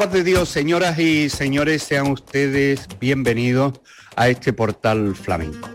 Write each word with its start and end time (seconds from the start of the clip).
Paz 0.00 0.12
de 0.14 0.24
Dios, 0.24 0.48
señoras 0.48 0.98
y 0.98 1.28
señores, 1.28 1.82
sean 1.82 2.10
ustedes 2.10 2.88
bienvenidos 2.98 3.80
a 4.16 4.30
este 4.30 4.50
portal 4.54 5.14
flamenco. 5.14 5.68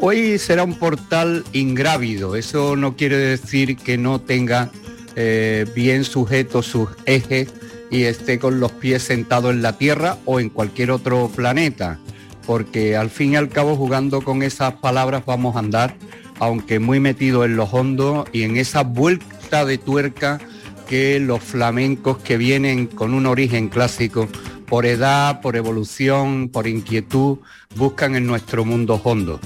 Hoy 0.00 0.38
será 0.38 0.64
un 0.64 0.78
portal 0.78 1.44
ingrávido, 1.52 2.34
eso 2.34 2.76
no 2.76 2.96
quiere 2.96 3.18
decir 3.18 3.76
que 3.76 3.98
no 3.98 4.22
tenga 4.22 4.70
eh, 5.16 5.66
bien 5.74 6.04
sujetos 6.04 6.64
sus 6.64 6.88
ejes 7.04 7.52
y 7.90 8.04
esté 8.04 8.38
con 8.38 8.58
los 8.58 8.72
pies 8.72 9.02
sentados 9.02 9.52
en 9.52 9.60
la 9.60 9.76
Tierra 9.76 10.16
o 10.24 10.40
en 10.40 10.48
cualquier 10.48 10.90
otro 10.90 11.28
planeta, 11.28 11.98
porque 12.46 12.96
al 12.96 13.10
fin 13.10 13.34
y 13.34 13.36
al 13.36 13.50
cabo 13.50 13.76
jugando 13.76 14.22
con 14.22 14.42
esas 14.42 14.72
palabras 14.76 15.26
vamos 15.26 15.56
a 15.56 15.58
andar, 15.58 15.94
aunque 16.38 16.78
muy 16.78 17.00
metido 17.00 17.44
en 17.44 17.56
los 17.56 17.74
hondos 17.74 18.30
y 18.32 18.44
en 18.44 18.56
esa 18.56 18.82
vuelta 18.82 19.66
de 19.66 19.76
tuerca 19.76 20.40
que 20.88 21.20
los 21.20 21.42
flamencos 21.42 22.18
que 22.18 22.38
vienen 22.38 22.86
con 22.86 23.14
un 23.14 23.26
origen 23.26 23.68
clásico, 23.68 24.26
por 24.66 24.86
edad, 24.86 25.40
por 25.40 25.54
evolución, 25.54 26.48
por 26.48 26.66
inquietud, 26.66 27.38
buscan 27.76 28.16
en 28.16 28.26
nuestro 28.26 28.64
mundo 28.64 29.00
hondo. 29.04 29.38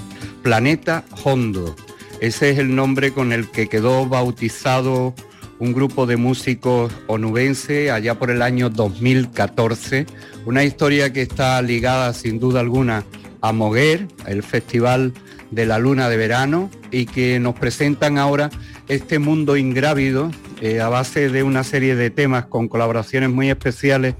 Planeta 0.42 1.04
Hondo. 1.24 1.76
Ese 2.20 2.50
es 2.50 2.58
el 2.58 2.74
nombre 2.74 3.12
con 3.12 3.32
el 3.32 3.50
que 3.50 3.68
quedó 3.68 4.06
bautizado 4.06 5.14
un 5.58 5.72
grupo 5.72 6.06
de 6.06 6.16
músicos 6.16 6.92
onubense 7.06 7.92
allá 7.92 8.18
por 8.18 8.30
el 8.30 8.42
año 8.42 8.68
2014. 8.68 10.06
Una 10.44 10.64
historia 10.64 11.12
que 11.12 11.22
está 11.22 11.60
ligada 11.62 12.12
sin 12.14 12.40
duda 12.40 12.58
alguna 12.60 13.04
a 13.42 13.52
Moguer, 13.52 14.08
el 14.26 14.42
Festival 14.42 15.12
de 15.52 15.66
la 15.66 15.78
Luna 15.78 16.08
de 16.08 16.16
Verano, 16.16 16.70
y 16.90 17.06
que 17.06 17.38
nos 17.38 17.54
presentan 17.54 18.18
ahora 18.18 18.50
este 18.88 19.18
mundo 19.18 19.56
ingrávido 19.56 20.30
eh, 20.60 20.80
a 20.80 20.88
base 20.88 21.28
de 21.28 21.42
una 21.42 21.64
serie 21.64 21.94
de 21.96 22.10
temas 22.10 22.46
con 22.46 22.68
colaboraciones 22.68 23.30
muy 23.30 23.50
especiales. 23.50 24.14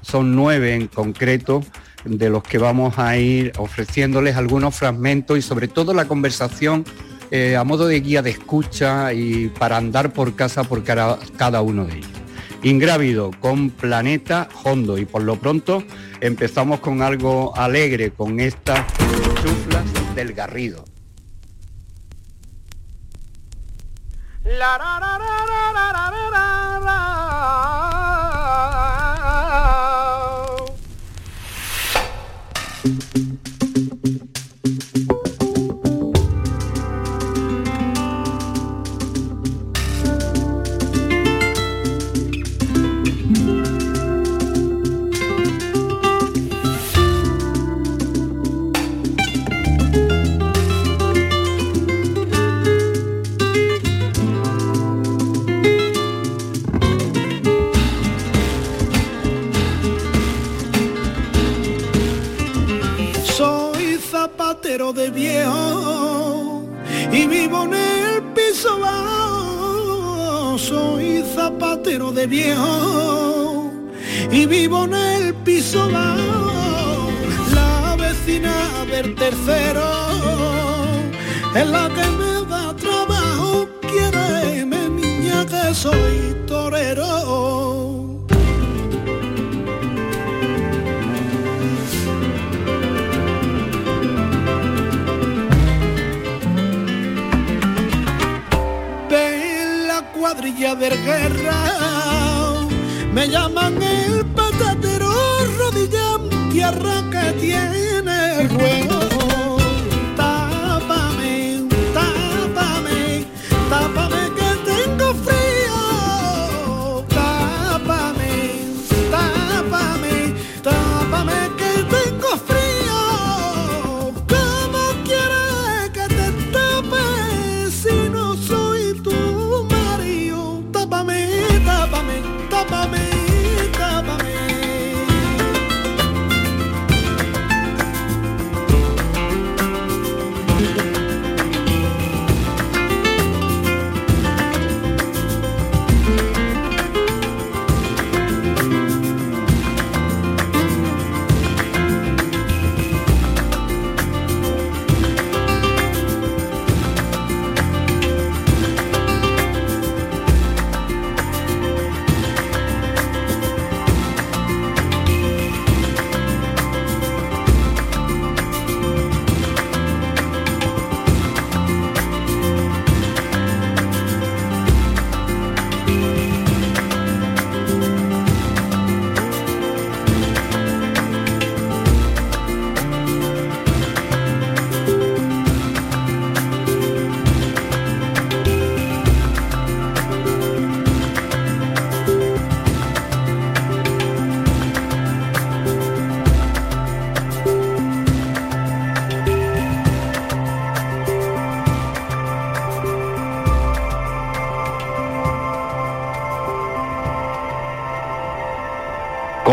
Son 0.00 0.34
nueve 0.34 0.74
en 0.74 0.88
concreto 0.88 1.62
de 2.04 2.30
los 2.30 2.42
que 2.42 2.58
vamos 2.58 2.98
a 2.98 3.16
ir 3.16 3.52
ofreciéndoles 3.58 4.36
algunos 4.36 4.74
fragmentos 4.74 5.38
y 5.38 5.42
sobre 5.42 5.68
todo 5.68 5.94
la 5.94 6.06
conversación 6.06 6.84
eh, 7.30 7.56
a 7.56 7.64
modo 7.64 7.86
de 7.86 8.00
guía 8.00 8.20
de 8.20 8.30
escucha 8.30 9.12
y 9.12 9.48
para 9.48 9.76
andar 9.76 10.12
por 10.12 10.34
casa 10.34 10.64
por 10.64 10.84
cada, 10.84 11.18
cada 11.36 11.62
uno 11.62 11.86
de 11.86 11.98
ellos. 11.98 12.10
Ingrávido 12.62 13.30
con 13.40 13.70
Planeta 13.70 14.48
Hondo 14.62 14.98
y 14.98 15.04
por 15.04 15.22
lo 15.22 15.36
pronto 15.36 15.82
empezamos 16.20 16.80
con 16.80 17.02
algo 17.02 17.56
alegre, 17.56 18.10
con 18.10 18.38
estas 18.38 18.86
chuflas 19.42 20.14
del 20.14 20.32
Garrido. 20.32 20.91
La, 24.44 24.76
ra, 24.76 24.98
ra, 24.98 25.12
de 32.82 33.21
zapatero 71.82 72.12
de 72.12 72.26
viejo 72.26 73.72
y 74.30 74.46
vivo 74.46 74.84
en 74.84 74.94
el 74.94 75.34
piso 75.34 75.90
bajo. 75.90 77.10
La 77.54 77.96
vecina 77.96 78.84
del 78.90 79.14
tercero 79.14 79.82
es 81.54 81.66
la 81.66 81.88
que 81.88 82.06
me 82.18 82.48
da 82.48 82.74
trabajo. 82.76 83.68
Quiere 83.80 84.64
niña 84.64 85.44
que 85.46 85.74
soy 85.74 86.36
torero. 86.46 87.81
Cuadrilla 100.32 100.74
de 100.74 100.88
guerra. 100.88 101.58
Me 103.12 103.28
llaman 103.28 103.82
el 103.82 104.24
patatero, 104.26 105.12
rodilla 105.58 106.18
tierra 106.50 107.01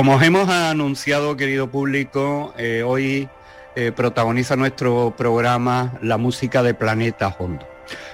Como 0.10 0.18
os 0.18 0.24
hemos 0.26 0.50
anunciado, 0.50 1.38
querido 1.38 1.70
público, 1.70 2.52
eh, 2.58 2.82
hoy 2.82 3.30
eh, 3.76 3.92
protagoniza 3.92 4.56
nuestro 4.56 5.14
programa 5.16 6.00
la 6.02 6.18
música 6.18 6.64
de 6.64 6.74
Planeta 6.74 7.36
Hondo. 7.38 7.68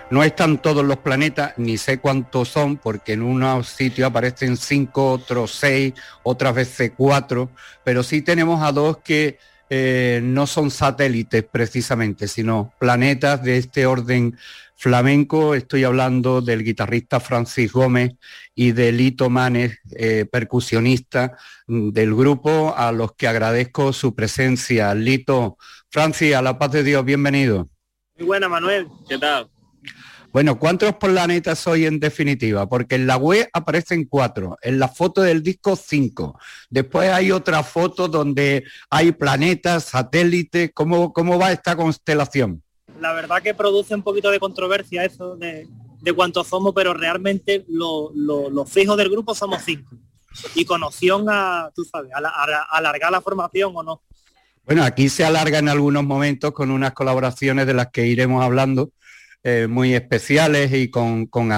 No 0.09 0.21
están 0.21 0.57
todos 0.57 0.83
los 0.83 0.97
planetas, 0.97 1.53
ni 1.55 1.77
sé 1.77 1.99
cuántos 1.99 2.49
son, 2.49 2.75
porque 2.75 3.13
en 3.13 3.21
unos 3.21 3.69
sitios 3.69 4.09
aparecen 4.09 4.57
cinco, 4.57 5.13
otros 5.13 5.51
seis, 5.51 5.93
otras 6.23 6.55
veces 6.55 6.91
cuatro, 6.97 7.49
pero 7.85 8.03
sí 8.03 8.21
tenemos 8.21 8.61
a 8.61 8.73
dos 8.73 8.97
que 8.97 9.39
eh, 9.69 10.19
no 10.23 10.47
son 10.47 10.69
satélites 10.71 11.43
precisamente, 11.43 12.27
sino 12.27 12.73
planetas 12.79 13.43
de 13.43 13.57
este 13.57 13.85
orden 13.85 14.37
flamenco. 14.75 15.55
Estoy 15.55 15.83
hablando 15.83 16.41
del 16.41 16.63
guitarrista 16.63 17.19
Francis 17.19 17.71
Gómez 17.71 18.13
y 18.53 18.71
de 18.73 18.91
Lito 18.91 19.29
Manes, 19.29 19.79
eh, 19.95 20.25
percusionista 20.31 21.37
mm, 21.67 21.89
del 21.89 22.13
grupo, 22.13 22.75
a 22.77 22.91
los 22.91 23.13
que 23.13 23.27
agradezco 23.27 23.93
su 23.93 24.13
presencia. 24.13 24.93
Lito, 24.93 25.57
Francis, 25.89 26.35
a 26.35 26.41
la 26.41 26.59
paz 26.59 26.71
de 26.71 26.83
Dios, 26.83 27.03
bienvenido. 27.03 27.69
Muy 28.17 28.27
buena, 28.27 28.47
Manuel. 28.47 28.87
¿Qué 29.09 29.17
tal? 29.17 29.49
Bueno, 30.35 30.59
¿cuántos 30.59 30.93
planetas 30.95 31.59
soy 31.59 31.85
en 31.85 31.97
definitiva? 31.97 32.67
Porque 32.67 32.95
en 32.95 33.07
la 33.07 33.15
web 33.15 33.47
aparecen 33.53 34.03
cuatro, 34.03 34.57
en 34.61 34.79
la 34.79 34.89
foto 34.89 35.21
del 35.21 35.41
disco 35.41 35.77
cinco. 35.77 36.37
Después 36.69 37.09
hay 37.09 37.31
otra 37.31 37.63
foto 37.63 38.09
donde 38.09 38.65
hay 38.89 39.13
planetas, 39.13 39.85
satélites. 39.85 40.71
¿Cómo, 40.73 41.13
cómo 41.13 41.39
va 41.39 41.53
esta 41.53 41.77
constelación? 41.77 42.61
La 42.99 43.13
verdad 43.13 43.41
que 43.41 43.53
produce 43.53 43.95
un 43.95 44.03
poquito 44.03 44.29
de 44.29 44.41
controversia 44.41 45.05
eso 45.05 45.37
de, 45.37 45.69
cuántos 46.13 46.47
somos, 46.47 46.73
pero 46.75 46.93
realmente 46.93 47.63
los 47.69 48.69
fijos 48.69 48.97
del 48.97 49.09
grupo 49.09 49.33
somos 49.33 49.61
cinco. 49.63 49.95
Y 50.53 50.65
con 50.65 50.83
opción 50.83 51.27
a, 51.29 51.71
tú 51.73 51.85
sabes, 51.85 52.11
a 52.13 52.67
alargar 52.71 53.09
la 53.09 53.21
formación 53.21 53.71
o 53.73 53.83
no. 53.83 54.01
Bueno, 54.65 54.83
aquí 54.83 55.07
se 55.07 55.23
alarga 55.23 55.59
en 55.59 55.69
algunos 55.69 56.03
momentos 56.03 56.51
con 56.51 56.71
unas 56.71 56.91
colaboraciones 56.91 57.65
de 57.67 57.73
las 57.73 57.87
que 57.91 58.07
iremos 58.07 58.43
hablando 58.43 58.91
eh, 59.47 59.67
muy 59.67 59.93
especiales 59.93 60.73
y 60.73 60.89
con, 60.89 61.27
con. 61.27 61.51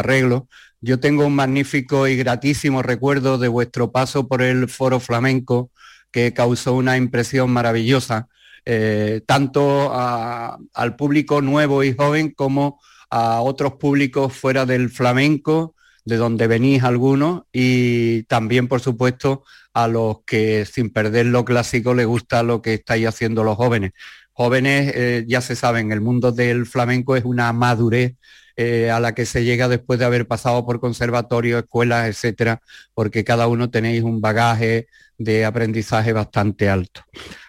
Yo 0.81 0.99
tengo 0.99 1.25
un 1.25 1.35
magnífico 1.35 2.05
y 2.05 2.17
gratísimo 2.17 2.81
recuerdo 2.83 3.37
de 3.37 3.47
vuestro 3.47 3.93
paso 3.93 4.27
por 4.27 4.41
el 4.41 4.67
Foro 4.67 4.99
Flamenco 4.99 5.71
que 6.11 6.33
causó 6.33 6.73
una 6.73 6.97
impresión 6.97 7.49
maravillosa, 7.49 8.27
eh, 8.65 9.21
tanto 9.25 9.93
al 9.93 10.95
público 10.97 11.41
nuevo 11.41 11.81
y 11.81 11.95
joven 11.95 12.31
como 12.31 12.81
a 13.09 13.39
otros 13.39 13.75
públicos 13.75 14.33
fuera 14.33 14.65
del 14.65 14.89
flamenco, 14.89 15.73
de 16.03 16.17
donde 16.17 16.47
venís 16.47 16.83
algunos, 16.83 17.43
y 17.53 18.23
también, 18.23 18.67
por 18.67 18.81
supuesto, 18.81 19.45
a 19.73 19.87
los 19.87 20.23
que 20.25 20.65
sin 20.65 20.89
perder 20.89 21.27
lo 21.27 21.45
clásico 21.45 21.93
les 21.93 22.05
gusta 22.05 22.43
lo 22.43 22.61
que 22.61 22.73
estáis 22.73 23.07
haciendo 23.07 23.45
los 23.45 23.55
jóvenes 23.55 23.93
jóvenes, 24.37 24.93
eh, 24.93 25.25
ya 25.27 25.41
se 25.41 25.55
saben, 25.55 25.91
el 25.91 25.99
mundo 25.99 26.31
del 26.31 26.67
flamenco 26.67 27.15
es 27.15 27.25
una 27.25 27.51
madurez 27.53 28.13
eh, 28.55 28.91
a 28.91 28.99
la 28.99 29.15
que 29.15 29.25
se 29.25 29.43
llega 29.43 29.67
después 29.67 29.97
de 29.97 30.05
haber 30.05 30.27
pasado 30.27 30.63
por 30.63 30.79
conservatorio, 30.79 31.57
escuelas, 31.57 32.07
etcétera, 32.07 32.61
porque 32.93 33.23
cada 33.23 33.47
uno 33.47 33.71
tenéis 33.71 34.03
un 34.03 34.21
bagaje 34.21 34.89
de 35.17 35.43
aprendizaje 35.43 36.13
bastante 36.13 36.69
alto. 36.69 37.01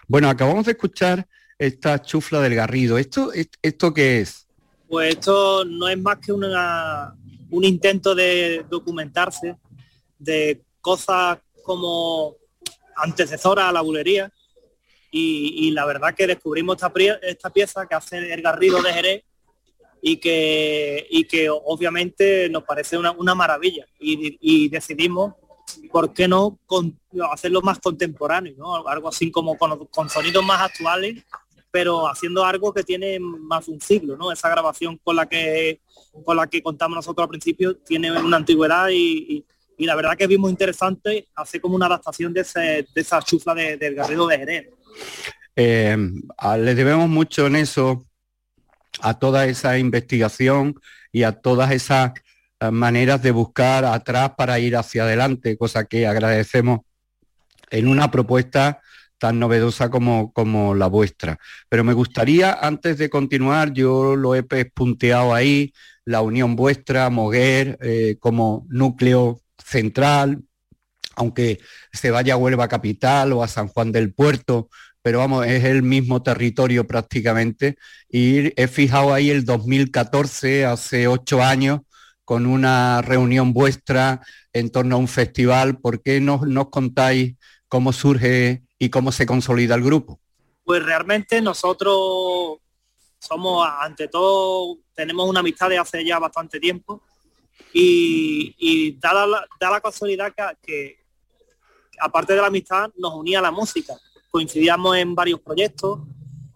Bueno, 0.07 0.31
acabamos 0.31 0.65
de 0.65 0.71
escuchar 0.71 1.27
esta 1.59 2.01
chufla 2.01 2.41
del 2.41 2.55
Garrido. 2.55 2.97
¿Esto, 2.97 3.29
esto 3.61 3.93
qué 3.93 4.21
es? 4.21 4.47
Pues 4.87 5.11
esto 5.11 5.65
no 5.65 5.87
es 5.87 5.99
más 5.99 6.17
que 6.17 6.31
una, 6.31 7.13
un 7.51 7.63
intento 7.65 8.15
de 8.15 8.65
documentarse 8.67 9.57
de 10.17 10.63
cosas 10.81 11.37
como 11.61 12.35
antecesoras 12.95 13.65
a 13.65 13.71
la 13.71 13.81
bulería, 13.81 14.31
y, 15.11 15.71
la 15.71 15.85
verdad 15.85 16.13
que 16.15 16.27
descubrimos 16.27 16.75
esta, 16.75 16.91
esta, 17.21 17.49
pieza 17.49 17.87
que 17.87 17.95
hace 17.95 18.33
el 18.33 18.41
Garrido 18.41 18.81
de 18.81 18.93
Jerez 18.93 19.23
y 20.01 20.17
que, 20.17 21.07
y 21.09 21.25
que 21.25 21.49
obviamente 21.49 22.49
nos 22.49 22.63
parece 22.63 22.97
una, 22.97 23.35
maravilla 23.35 23.85
y, 23.99 24.69
decidimos 24.69 25.33
por 25.91 26.13
qué 26.13 26.27
no 26.27 26.59
hacerlo 27.31 27.61
más 27.61 27.79
contemporáneo, 27.79 28.87
algo 28.87 29.09
así 29.09 29.31
como 29.31 29.57
con, 29.57 30.09
sonidos 30.09 30.43
más 30.43 30.61
actuales 30.61 31.23
pero 31.71 32.07
haciendo 32.07 32.43
algo 32.43 32.73
que 32.73 32.83
tiene 32.83 33.19
más 33.19 33.67
un 33.67 33.79
siglo, 33.79 34.17
¿no? 34.17 34.31
Esa 34.31 34.49
grabación 34.49 34.99
con 35.03 35.15
la 35.15 35.27
que 35.27 35.81
con 36.25 36.35
la 36.35 36.47
que 36.47 36.63
contamos 36.63 36.95
nosotros 36.95 37.25
al 37.25 37.29
principio 37.29 37.77
tiene 37.77 38.11
una 38.11 38.37
antigüedad 38.37 38.89
y, 38.91 39.45
la 39.77 39.95
verdad 39.95 40.17
que 40.17 40.25
vimos 40.25 40.49
interesante 40.49 41.27
hacer 41.35 41.61
como 41.61 41.75
una 41.75 41.85
adaptación 41.85 42.33
de, 42.33 42.41
esa 42.41 43.21
chufla 43.21 43.53
del 43.53 43.93
Garrido 43.93 44.25
de 44.25 44.37
Jerez. 44.39 44.69
Eh, 45.55 45.97
le 46.57 46.75
debemos 46.75 47.09
mucho 47.09 47.47
en 47.47 47.55
eso 47.55 48.05
a 49.01 49.19
toda 49.19 49.45
esa 49.45 49.77
investigación 49.77 50.79
y 51.11 51.23
a 51.23 51.33
todas 51.33 51.71
esas 51.71 52.13
eh, 52.59 52.71
maneras 52.71 53.21
de 53.21 53.31
buscar 53.31 53.85
atrás 53.85 54.31
para 54.37 54.59
ir 54.59 54.75
hacia 54.75 55.03
adelante, 55.03 55.57
cosa 55.57 55.85
que 55.85 56.07
agradecemos 56.07 56.81
en 57.71 57.87
una 57.87 58.09
propuesta 58.11 58.81
tan 59.17 59.37
novedosa 59.37 59.89
como, 59.89 60.31
como 60.33 60.73
la 60.73 60.87
vuestra. 60.87 61.37
Pero 61.67 61.83
me 61.83 61.93
gustaría, 61.93 62.53
antes 62.53 62.97
de 62.97 63.09
continuar, 63.09 63.73
yo 63.73 64.15
lo 64.15 64.33
he 64.33 64.43
punteado 64.43 65.33
ahí, 65.33 65.73
la 66.05 66.21
unión 66.21 66.55
vuestra, 66.55 67.09
Moguer, 67.09 67.77
eh, 67.81 68.17
como 68.19 68.65
núcleo 68.69 69.41
central, 69.63 70.41
aunque 71.19 71.59
se 71.91 72.11
vaya 72.11 72.33
a 72.33 72.37
Huelva 72.37 72.67
Capital 72.67 73.33
o 73.33 73.43
a 73.43 73.47
San 73.47 73.67
Juan 73.67 73.91
del 73.91 74.13
Puerto, 74.13 74.69
pero 75.01 75.19
vamos, 75.19 75.45
es 75.45 75.65
el 75.65 75.83
mismo 75.83 76.23
territorio 76.23 76.87
prácticamente. 76.87 77.77
Y 78.09 78.53
he 78.59 78.67
fijado 78.67 79.13
ahí 79.13 79.29
el 79.29 79.45
2014, 79.45 80.65
hace 80.65 81.07
ocho 81.07 81.43
años, 81.43 81.81
con 82.23 82.45
una 82.45 83.01
reunión 83.01 83.53
vuestra 83.53 84.21
en 84.53 84.69
torno 84.69 84.95
a 84.95 84.99
un 84.99 85.07
festival. 85.07 85.79
¿Por 85.79 86.01
qué 86.01 86.21
no 86.21 86.41
nos 86.45 86.69
contáis 86.69 87.35
cómo 87.67 87.91
surge 87.91 88.63
y 88.77 88.89
cómo 88.89 89.11
se 89.11 89.25
consolida 89.25 89.75
el 89.75 89.83
grupo? 89.83 90.19
Pues 90.63 90.83
realmente 90.83 91.41
nosotros 91.41 92.59
somos, 93.19 93.67
ante 93.81 94.07
todo, 94.07 94.77
tenemos 94.93 95.27
una 95.27 95.41
amistad 95.41 95.69
de 95.69 95.77
hace 95.77 96.05
ya 96.05 96.19
bastante 96.19 96.59
tiempo 96.59 97.03
y, 97.73 98.97
da, 98.99 99.25
la, 99.25 99.47
da, 99.59 99.81
que, 100.61 100.99
aparte 101.99 102.33
de 102.33 102.41
la 102.41 102.47
amistad, 102.47 102.91
nos 102.97 103.13
unía 103.13 103.41
la 103.41 103.51
música 103.51 103.95
coincidíamos 104.29 104.97
en 104.97 105.15
varios 105.15 105.39
proyectos, 105.39 105.99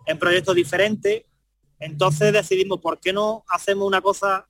en 0.05 0.19
proyectos 0.19 0.55
diferentes, 0.55 1.23
entonces 1.79 2.31
decidimos, 2.31 2.79
¿por 2.79 2.99
qué 2.99 3.11
no 3.11 3.43
hacemos 3.47 3.87
una 3.87 4.01
cosa 4.01 4.47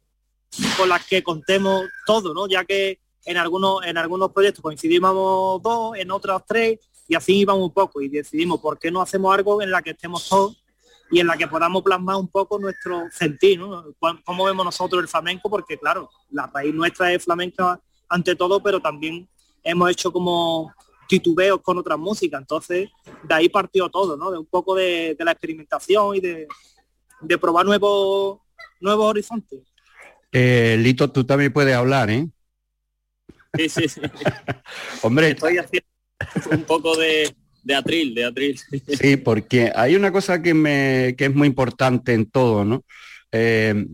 con 0.78 0.90
la 0.90 1.00
que 1.00 1.24
contemos 1.24 1.84
todo, 2.06 2.34
¿no? 2.34 2.48
Ya 2.48 2.64
que 2.66 3.00
en 3.26 3.38
algunos, 3.38 3.84
en 3.86 3.98
algunos 3.98 4.32
proyectos 4.32 4.62
coincidíamos 4.62 5.62
dos, 5.62 5.98
en 5.98 6.12
otros 6.12 6.44
tres, 6.48 6.80
y 7.08 7.16
así 7.16 7.40
íbamos 7.40 7.64
un 7.64 7.74
poco, 7.74 8.02
y 8.02 8.10
decidimos, 8.10 8.60
¿por 8.60 8.78
qué 8.78 8.92
no 8.92 9.02
hacemos 9.02 9.34
algo 9.34 9.62
en 9.62 9.72
la 9.72 9.82
que 9.82 9.92
estemos 9.92 10.28
todos 10.28 10.62
y 11.12 11.20
en 11.20 11.28
la 11.28 11.38
que 11.38 11.48
podamos 11.48 11.84
plasmar 11.84 12.16
un 12.18 12.28
poco 12.28 12.60
nuestro 12.60 13.04
sentir, 13.12 13.60
¿no? 13.60 13.86
Cómo 14.26 14.46
vemos 14.46 14.66
nosotros 14.66 15.02
el 15.02 15.08
flamenco, 15.08 15.50
porque 15.50 15.78
claro, 15.78 16.10
la 16.30 16.48
raíz 16.48 16.74
nuestra 16.74 17.12
es 17.12 17.24
flamenca 17.24 17.80
ante 18.10 18.36
todo, 18.36 18.62
pero 18.62 18.80
también 18.80 19.28
hemos 19.64 19.92
hecho 19.92 20.12
como 20.12 20.74
titubeos 21.08 21.62
con 21.62 21.78
otras 21.78 21.98
músicas. 21.98 22.42
Entonces, 22.42 22.90
de 23.24 23.34
ahí 23.34 23.50
partió 23.50 23.90
todo, 23.90 24.18
¿no? 24.18 24.32
De 24.32 24.38
un 24.38 24.46
poco 24.46 24.76
de, 24.76 25.16
la 25.20 25.32
experimentación 25.32 26.16
y 26.16 26.20
de, 26.20 26.48
probar 27.40 27.66
nuevos, 27.66 28.40
nuevos 28.80 29.06
horizontes. 29.06 29.62
Eh, 30.32 30.78
Lito, 30.80 31.12
tú 31.12 31.24
también 31.24 31.54
puedes 31.54 31.76
hablar, 31.76 32.10
¿eh? 32.10 32.28
Sí, 33.56 33.70
sí, 33.70 33.88
sí. 33.88 34.02
Hombre. 35.04 35.30
Estoy 35.30 35.58
haciendo 35.58 35.88
un 36.52 36.64
poco 36.64 36.96
de, 36.98 37.36
de 37.64 37.76
atril, 37.76 38.16
de 38.16 38.26
atril. 38.26 38.60
Sí, 38.88 39.18
porque 39.18 39.72
hay 39.76 39.96
una 39.96 40.12
cosa 40.12 40.42
que, 40.42 40.54
me, 40.54 41.16
que 41.18 41.26
es 41.26 41.36
muy 41.36 41.48
importante 41.48 42.14
en 42.14 42.30
todo, 42.30 42.66
¿no? 42.66 42.84
Eh, 43.36 43.88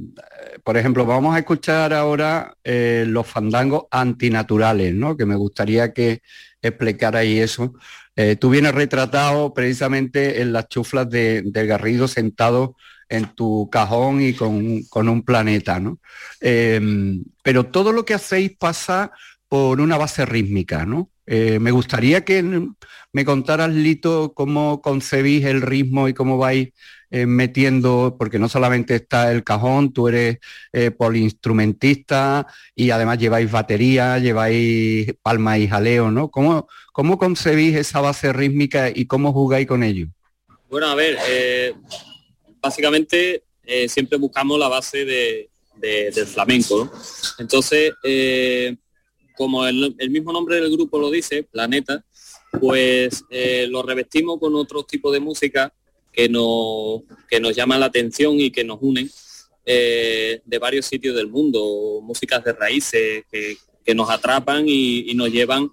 por 0.66 0.76
ejemplo, 0.76 1.06
vamos 1.06 1.34
a 1.34 1.40
escuchar 1.40 1.94
ahora 1.94 2.54
eh, 2.62 3.06
los 3.08 3.26
fandangos 3.26 3.84
antinaturales, 3.90 4.94
¿no? 4.94 5.16
Que 5.16 5.26
me 5.26 5.38
gustaría 5.38 5.94
que 5.94 6.22
explicarais 6.62 7.42
eso. 7.42 7.74
Eh, 8.18 8.36
tú 8.36 8.50
vienes 8.50 8.76
retratado 8.76 9.54
precisamente 9.54 10.42
en 10.42 10.52
las 10.52 10.68
chuflas 10.68 11.10
de, 11.10 11.42
del 11.46 11.68
Garrido 11.68 12.10
sentado 12.10 12.76
en 13.08 13.34
tu 13.34 13.70
cajón 13.72 14.22
y 14.22 14.34
con, 14.34 14.84
un 15.08 15.24
planeta, 15.24 15.80
¿no? 15.80 16.00
pero 16.40 17.66
todo 17.66 17.92
lo 17.92 18.06
que 18.06 18.14
hacéis 18.14 18.56
pasa 18.56 19.12
por 19.48 19.82
una 19.82 19.98
base 19.98 20.28
rítmica, 20.28 20.86
¿no? 20.86 21.10
me 21.26 21.72
gustaría 21.72 22.24
que 22.24 22.44
me 23.12 23.26
contaras, 23.26 23.72
Lito, 23.72 24.34
cómo 24.36 24.84
concebís 24.84 25.44
el 25.46 25.62
ritmo 25.62 26.08
y 26.08 26.14
cómo 26.14 26.38
vais 26.38 26.70
eh, 27.12 27.26
metiendo, 27.26 28.18
porque 28.20 28.38
no 28.38 28.48
solamente 28.48 28.94
está 28.94 29.32
el 29.32 29.44
cajón, 29.44 29.92
tú 29.92 30.10
eres 30.10 30.38
eh, 30.72 30.92
polinstrumentista 30.92 32.46
y 32.76 32.92
además 32.92 33.18
lleváis 33.18 33.50
batería, 33.50 34.20
lleváis 34.20 35.12
palma 35.24 35.58
y 35.58 35.68
jaleo, 35.68 36.12
¿no? 36.12 36.30
¿Cómo, 36.30 36.68
¿Cómo 36.94 37.18
concebís 37.18 37.76
esa 37.76 38.00
base 38.00 38.32
rítmica 38.32 38.92
y 38.94 39.08
cómo 39.08 39.34
jugáis 39.34 39.66
con 39.66 39.82
ello? 39.82 40.06
Bueno, 40.70 40.86
a 40.86 40.94
ver, 40.94 41.18
eh, 41.28 41.74
básicamente 42.62 43.44
siempre 43.88 44.20
buscamos 44.20 44.60
la 44.60 44.68
base 44.68 45.04
del 45.04 46.28
flamenco, 46.28 46.92
Entonces, 47.40 47.94
como 49.36 49.68
el 49.68 50.10
mismo 50.10 50.32
nombre 50.32 50.56
del 50.56 50.72
grupo 50.72 51.00
lo 51.00 51.10
dice, 51.12 51.44
Planeta, 51.44 52.04
pues 52.60 53.24
lo 53.68 53.84
revestimos 53.84 54.40
con 54.40 54.56
otro 54.56 54.84
tipo 54.84 55.12
de 55.12 55.20
música 55.20 55.72
que 56.12 56.30
nos, 56.30 57.02
que 57.30 57.40
nos 57.40 57.56
llaman 57.56 57.80
la 57.80 57.88
atención 57.88 58.40
y 58.40 58.52
que 58.52 58.64
nos 58.64 58.80
unen 58.82 59.10
eh, 59.66 60.42
de 60.46 60.58
varios 60.58 60.86
sitios 60.86 61.16
del 61.16 61.28
mundo, 61.28 62.00
músicas 62.02 62.44
de 62.44 62.54
raíces 62.54 63.24
que, 63.32 63.58
nos 63.96 64.10
atrapan 64.12 64.66
y, 64.68 65.12
nos 65.16 65.32
llevan 65.32 65.68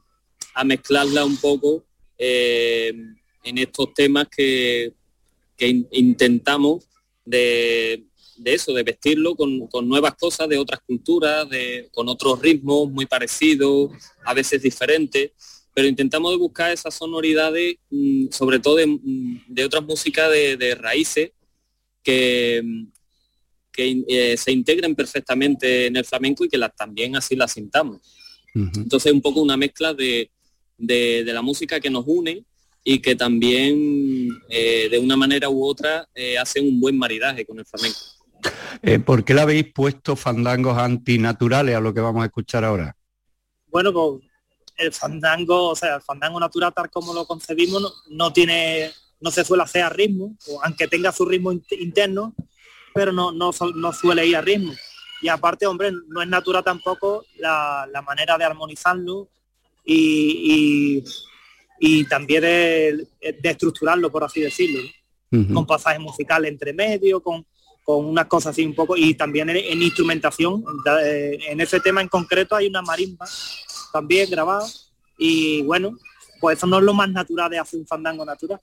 a 0.54 0.64
mezclarla 0.64 1.22
un 1.22 1.36
poco 1.36 1.84
eh, 2.16 2.94
en 3.44 3.58
estos 3.58 3.92
temas 3.92 4.26
que, 4.34 4.94
intentamos 5.58 6.88
de, 7.26 8.04
eso, 8.42 8.72
de 8.72 8.82
vestirlo 8.82 9.34
con, 9.34 9.68
nuevas 9.86 10.14
cosas 10.14 10.48
de 10.48 10.56
otras 10.56 10.80
culturas, 10.86 11.48
de, 11.50 11.90
con 11.92 12.08
otros 12.08 12.40
ritmos 12.40 12.90
muy 12.90 13.04
parecidos, 13.04 13.90
a 14.24 14.32
veces 14.32 14.62
diferentes 14.62 15.32
pero 15.76 15.88
intentamos 15.88 16.38
buscar 16.38 16.72
esas 16.72 16.94
sonoridades, 16.94 17.76
mm, 17.90 18.28
sobre 18.30 18.58
todo 18.58 18.76
de, 18.76 18.86
mm, 18.86 19.40
otras 19.66 19.84
músicas 19.84 20.30
de, 20.30 20.74
raíces, 20.74 21.32
que, 22.02 22.62
mm, 22.64 22.86
que 23.70 24.04
eh, 24.08 24.36
se 24.38 24.52
integren 24.52 24.94
perfectamente 24.94 25.84
en 25.84 25.96
el 25.96 26.04
flamenco 26.06 26.46
y 26.46 26.48
que 26.48 26.56
las, 26.56 26.74
también 26.74 27.14
así 27.14 27.36
las 27.36 27.52
sintamos. 27.52 28.00
Entonces 28.54 29.12
un 29.12 29.20
poco 29.20 29.42
una 29.42 29.58
mezcla 29.58 29.92
de, 29.92 30.30
la 30.78 31.42
música 31.42 31.78
que 31.78 31.90
nos 31.90 32.04
une 32.06 32.42
y 32.82 33.00
que 33.00 33.14
también 33.14 34.30
eh, 34.48 34.88
de 34.90 34.98
una 34.98 35.18
manera 35.18 35.50
u 35.50 35.62
otra 35.62 36.08
eh, 36.14 36.38
hacen 36.38 36.66
un 36.66 36.80
buen 36.80 36.96
maridaje 36.96 37.44
con 37.44 37.58
el 37.58 37.66
flamenco. 37.66 37.98
¿Por 39.04 39.26
qué 39.26 39.34
le 39.34 39.42
habéis 39.42 39.70
puesto 39.74 40.16
fandangos 40.16 40.78
antinaturales 40.78 41.76
a 41.76 41.80
lo 41.80 41.92
que 41.92 42.00
vamos 42.00 42.22
a 42.22 42.26
escuchar 42.26 42.64
ahora? 42.64 42.96
Bueno, 43.66 43.92
pues 43.92 44.22
el 44.76 44.92
fandango, 44.92 45.70
o 45.70 45.76
sea, 45.76 45.96
el 45.96 46.02
fandango 46.02 46.38
natural 46.38 46.72
tal 46.74 46.90
como 46.90 47.14
lo 47.14 47.26
concebimos 47.26 48.04
no, 48.08 48.32
tiene, 48.32 48.90
no 49.20 49.30
se 49.30 49.44
suele 49.44 49.62
hacer 49.62 49.82
a 49.82 49.88
ritmo, 49.88 50.36
aunque 50.62 50.88
tenga 50.88 51.12
su 51.12 51.24
ritmo 51.24 51.52
interno, 51.52 52.34
pero 52.94 53.12
no, 53.12 53.32
no, 53.32 53.52
suele 53.92 54.26
ir 54.26 54.36
a 54.36 54.40
ritmo. 54.40 54.72
Y 55.22 55.28
aparte, 55.28 55.66
hombre, 55.66 55.92
no 56.08 56.22
es 56.22 56.28
natural 56.28 56.62
tampoco 56.62 57.24
la, 57.38 57.88
manera 58.06 58.36
de 58.36 58.44
armonizarlo 58.44 59.28
y, 59.84 61.02
también 62.08 62.42
de, 62.42 63.06
estructurarlo, 63.42 64.10
por 64.10 64.24
así 64.24 64.40
decirlo, 64.40 64.80
con 65.52 65.66
pasajes 65.66 66.00
musicales 66.00 66.50
entre 66.50 66.72
medio, 66.72 67.20
con, 67.20 67.46
con 67.86 68.04
unas 68.04 68.26
cosas 68.26 68.50
así 68.50 68.64
un 68.64 68.74
poco, 68.74 68.96
y 68.96 69.14
también 69.14 69.48
en, 69.48 69.82
instrumentación, 69.82 70.64
en 71.14 71.60
ese 71.60 71.80
tema 71.80 72.00
en 72.00 72.08
concreto 72.08 72.56
hay 72.56 72.66
una 72.66 72.82
marimba 72.82 73.26
también 73.96 74.28
grabado 74.30 74.66
y 75.16 75.62
bueno, 75.62 75.96
pues 76.38 76.58
eso 76.58 76.66
no 76.66 76.78
es 76.78 76.84
lo 76.84 76.92
más 76.92 77.08
natural 77.08 77.50
de 77.50 77.58
hacer 77.58 77.80
un 77.80 77.86
fandango 77.86 78.26
natural. 78.26 78.60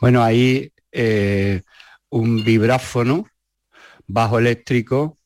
Bueno, 0.00 0.22
ahí 0.22 0.70
eh, 0.92 1.62
un 2.08 2.44
vibráfono, 2.44 3.26
bajo 4.06 4.38
eléctrico, 4.38 5.18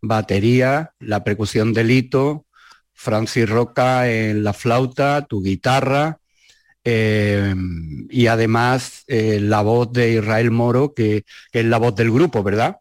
batería, 0.00 0.94
la 1.00 1.24
percusión 1.24 1.72
de 1.72 1.82
Lito, 1.82 2.46
Francis 2.92 3.48
Roca 3.48 4.08
en 4.08 4.44
la 4.44 4.52
flauta, 4.52 5.26
tu 5.26 5.42
guitarra 5.42 6.20
eh, 6.84 7.54
y 8.08 8.26
además 8.28 9.02
eh, 9.08 9.40
la 9.40 9.62
voz 9.62 9.92
de 9.92 10.12
Israel 10.12 10.50
Moro, 10.52 10.94
que, 10.94 11.24
es 11.52 11.64
la 11.64 11.78
voz 11.78 11.96
del 11.96 12.12
grupo, 12.12 12.44
¿verdad? 12.44 12.76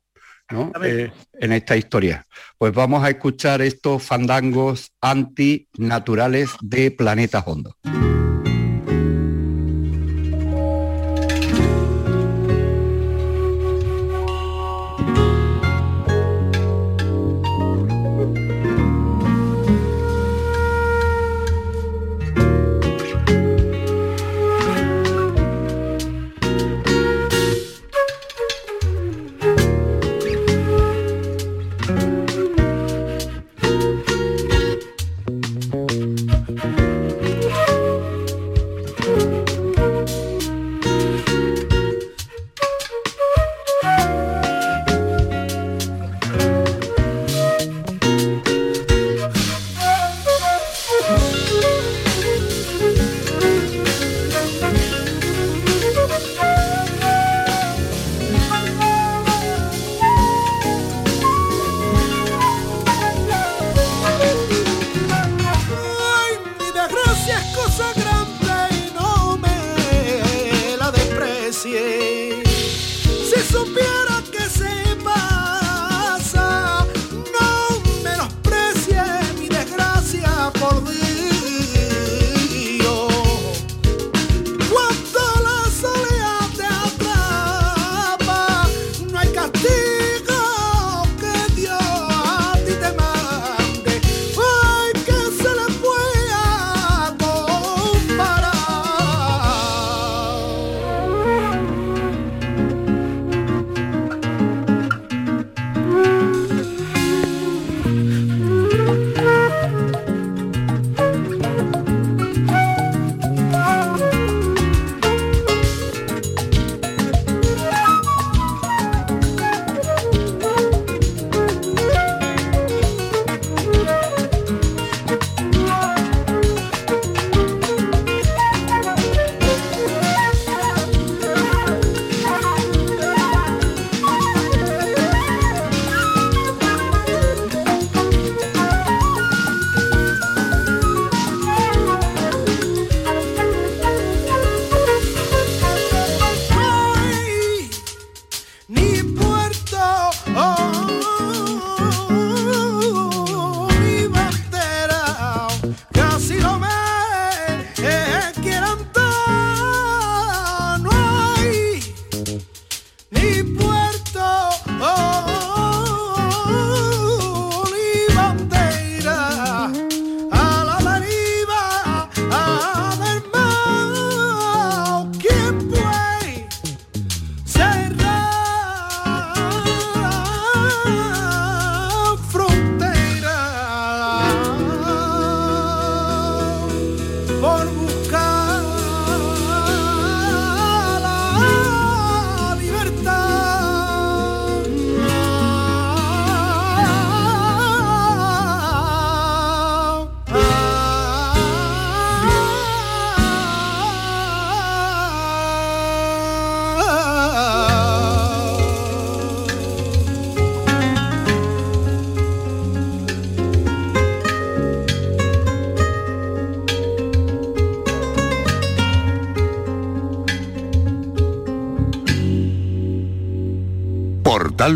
Eh, 0.84 1.12
en 1.34 1.52
esta 1.52 1.78
historia. 1.78 2.26
Pues 2.58 2.74
vamos 2.74 3.04
a 3.04 3.10
escuchar 3.10 3.62
estos 3.62 4.04
fandangos 4.04 4.92
antinaturales 5.02 6.50
de 6.62 6.92
Planeta 6.92 7.40
Hondo. 7.46 7.76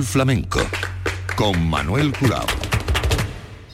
Flamenco 0.01 0.59
con 1.35 1.69
Manuel 1.69 2.11
Curao. 2.17 2.47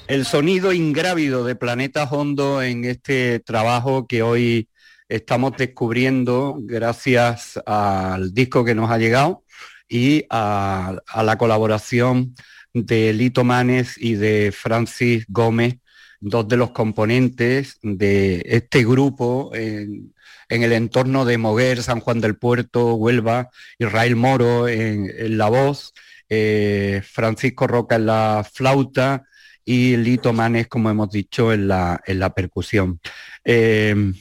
El 0.07 0.25
sonido 0.25 0.73
ingrávido 0.73 1.45
de 1.45 1.55
Planetas 1.55 2.11
Hondo 2.11 2.61
en 2.61 2.83
este 2.83 3.39
trabajo 3.39 4.07
que 4.07 4.21
hoy 4.21 4.67
estamos 5.07 5.53
descubriendo 5.55 6.57
gracias 6.59 7.57
al 7.65 8.33
disco 8.33 8.65
que 8.65 8.75
nos 8.75 8.91
ha 8.91 8.97
llegado 8.97 9.43
y 9.87 10.25
a, 10.29 10.97
la 11.23 11.37
colaboración 11.37 12.35
de 12.73 13.13
Lito 13.13 13.45
Manes 13.45 13.95
y 13.97 14.15
de 14.15 14.51
Francis 14.51 15.25
Gómez, 15.29 15.77
dos 16.19 16.47
de 16.47 16.57
los 16.57 16.71
componentes 16.71 17.79
de 17.81 18.43
este 18.45 18.83
grupo 18.83 19.51
en, 19.53 20.13
el 20.49 20.73
entorno 20.73 21.25
de 21.25 21.37
Moguer, 21.37 21.81
San 21.81 21.99
Juan 21.99 22.19
del 22.19 22.35
Puerto, 22.35 22.95
Huelva, 22.95 23.49
Israel 23.77 24.15
Moro 24.15 24.67
en, 24.67 25.37
la 25.37 25.47
voz, 25.47 25.93
eh, 26.29 27.01
Francisco 27.03 27.67
Roca 27.67 27.95
en 27.95 28.05
la 28.05 28.47
flauta 28.49 29.23
y 29.65 29.97
Lito 29.97 30.33
Manes, 30.33 30.67
como 30.67 30.89
hemos 30.89 31.11
dicho, 31.11 31.53
en 31.53 31.67
la, 31.67 32.01
en 32.05 32.19
la 32.19 32.33
percusión. 32.33 32.99
Eh, 33.43 34.13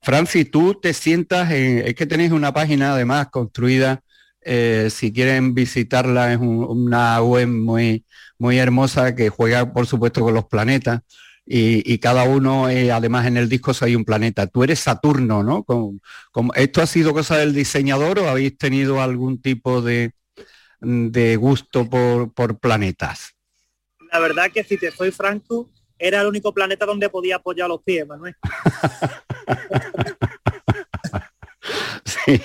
Francis, 0.00 0.50
tú 0.50 0.78
te 0.80 0.92
sientas, 0.92 1.50
en, 1.50 1.78
es 1.78 1.94
que 1.94 2.06
tenéis 2.06 2.32
una 2.32 2.52
página 2.52 2.92
además 2.92 3.28
construida, 3.30 4.02
eh, 4.42 4.88
si 4.90 5.12
quieren 5.12 5.54
visitarla, 5.54 6.32
es 6.32 6.38
una 6.38 7.20
web 7.22 7.48
muy, 7.48 8.04
muy 8.38 8.58
hermosa 8.58 9.14
que 9.14 9.30
juega, 9.30 9.72
por 9.72 9.86
supuesto, 9.86 10.20
con 10.20 10.34
los 10.34 10.44
planetas. 10.46 11.00
Y, 11.46 11.98
cada 11.98 12.24
uno, 12.24 12.70
eh, 12.70 12.90
además 12.90 13.26
en 13.26 13.36
el 13.36 13.50
disco 13.50 13.72
hay 13.82 13.94
un 13.96 14.04
planeta. 14.06 14.46
Tú 14.46 14.64
eres 14.64 14.80
Saturno, 14.80 15.42
¿no? 15.42 15.64
¿Esto 16.54 16.82
ha 16.82 16.86
sido 16.86 17.12
cosa 17.12 17.36
del 17.36 17.52
diseñador 17.54 18.18
o 18.18 18.28
habéis 18.30 18.56
tenido 18.56 19.02
algún 19.02 19.42
tipo 19.42 19.82
de, 19.82 20.12
gusto 21.36 21.88
por, 21.88 22.32
por 22.32 22.58
planetas? 22.58 23.34
La 24.12 24.18
verdad 24.20 24.50
que 24.52 24.62
si 24.64 24.76
te 24.76 24.90
soy 24.90 25.10
franco, 25.10 25.70
era 25.98 26.20
el 26.20 26.26
único 26.26 26.52
planeta 26.52 26.86
donde 26.86 27.08
podía 27.08 27.36
apoyar 27.36 27.68
los 27.68 27.82
pies, 27.82 28.06
Manuel. 28.06 28.36
Sí, 32.04 32.40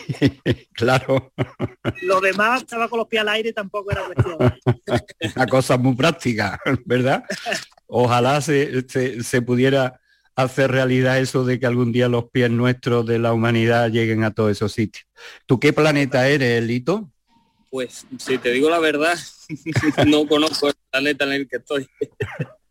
claro. 0.73 1.31
Lo 2.01 2.21
demás 2.21 2.61
estaba 2.61 2.87
con 2.87 2.99
los 2.99 3.07
pies 3.07 3.21
al 3.21 3.29
aire 3.29 3.53
tampoco 3.53 3.91
era 3.91 4.03
cuestión. 4.05 4.37
Una 5.35 5.47
cosa 5.47 5.77
muy 5.77 5.95
práctica, 5.95 6.59
¿verdad? 6.85 7.23
Ojalá 7.87 8.41
se, 8.41 8.87
se, 8.87 9.41
pudiera 9.41 9.99
hacer 10.35 10.71
realidad 10.71 11.19
eso 11.19 11.43
de 11.43 11.59
que 11.59 11.65
algún 11.65 11.91
día 11.91 12.07
los 12.07 12.29
pies 12.29 12.49
nuestros 12.49 13.05
de 13.05 13.19
la 13.19 13.33
humanidad 13.33 13.89
lleguen 13.89 14.23
a 14.23 14.31
todos 14.31 14.51
esos 14.51 14.71
sitios. 14.71 15.05
¿Tú 15.45 15.59
qué 15.59 15.73
planeta 15.73 16.27
eres, 16.27 16.63
Lito? 16.63 17.11
Pues 17.69 18.05
si 18.17 18.37
te 18.37 18.51
digo 18.51 18.69
la 18.69 18.79
verdad, 18.79 19.17
no 20.07 20.27
conozco 20.27 20.69
el 20.69 20.75
planeta 20.89 21.25
en 21.25 21.31
el 21.33 21.47
que 21.47 21.57
estoy. 21.57 21.87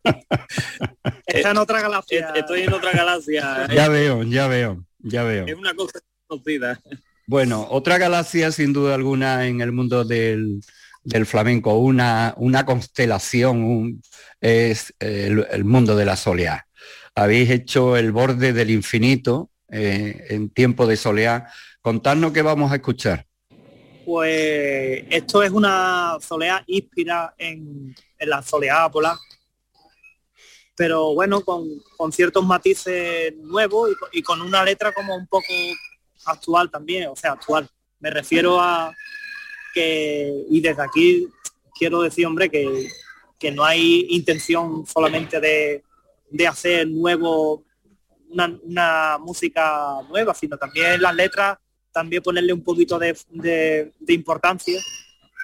Está 1.25 1.51
en 1.51 1.57
otra 1.57 1.81
galaxia. 1.81 2.31
Estoy 2.35 2.61
en 2.61 2.73
otra 2.73 2.91
galaxia. 2.91 3.67
Ya 3.73 3.87
veo, 3.87 4.23
ya 4.23 4.47
veo, 4.47 4.85
ya 4.99 5.23
veo. 5.23 5.45
Es 5.47 5.55
una 5.55 5.73
cosa 5.73 5.99
conocida. 6.27 6.79
Bueno, 7.27 7.67
otra 7.69 7.97
galaxia 7.97 8.51
sin 8.51 8.73
duda 8.73 8.95
alguna 8.95 9.45
en 9.45 9.61
el 9.61 9.71
mundo 9.71 10.03
del, 10.03 10.61
flamenco, 11.25 11.77
una, 11.77 12.33
una 12.37 12.65
constelación 12.65 14.01
es 14.41 14.93
el, 14.99 15.63
mundo 15.63 15.95
de 15.95 16.05
la 16.05 16.15
soleá. 16.15 16.65
Habéis 17.13 17.51
hecho 17.51 17.97
el 17.97 18.11
borde 18.11 18.51
del 18.51 18.71
infinito 18.71 19.51
eh, 19.69 20.25
en 20.29 20.49
tiempo 20.49 20.87
de 20.87 20.97
soleá. 20.97 21.47
Contadnos 21.81 22.33
qué 22.33 22.41
vamos 22.41 22.71
a 22.71 22.75
escuchar. 22.77 23.28
Pues 24.09 25.05
esto 25.07 25.43
es 25.43 25.51
una 25.51 26.17
soleá 26.19 26.63
inspirada 26.65 27.35
en, 27.37 27.95
la 28.21 28.41
soleá 28.41 28.89
polar 28.89 29.15
pero 30.75 31.13
bueno, 31.13 31.41
con, 31.41 32.11
ciertos 32.11 32.43
matices 32.43 33.35
nuevos 33.35 33.91
y, 34.11 34.23
con 34.23 34.41
una 34.41 34.63
letra 34.63 34.91
como 34.93 35.15
un 35.15 35.27
poco 35.27 35.53
actual 36.25 36.71
también, 36.71 37.09
o 37.09 37.15
sea, 37.15 37.33
actual. 37.33 37.69
Me 37.99 38.09
refiero 38.09 38.59
a 38.59 38.91
que, 39.75 40.43
y 40.49 40.59
desde 40.59 40.81
aquí 40.81 41.27
quiero 41.77 42.01
decir, 42.01 42.25
hombre, 42.25 42.49
que, 42.49 43.51
no 43.51 43.63
hay 43.63 44.07
intención 44.09 44.87
solamente 44.87 45.39
de, 45.39 46.47
hacer 46.47 46.87
nuevo, 46.87 47.63
una, 48.31 49.19
música 49.19 49.99
nueva, 50.09 50.33
sino 50.33 50.57
también 50.57 50.99
las 50.99 51.13
letras, 51.13 51.59
también 51.91 52.23
ponerle 52.23 52.53
un 52.53 52.63
poquito 52.63 52.99
de, 52.99 53.91
importancia. 54.07 54.79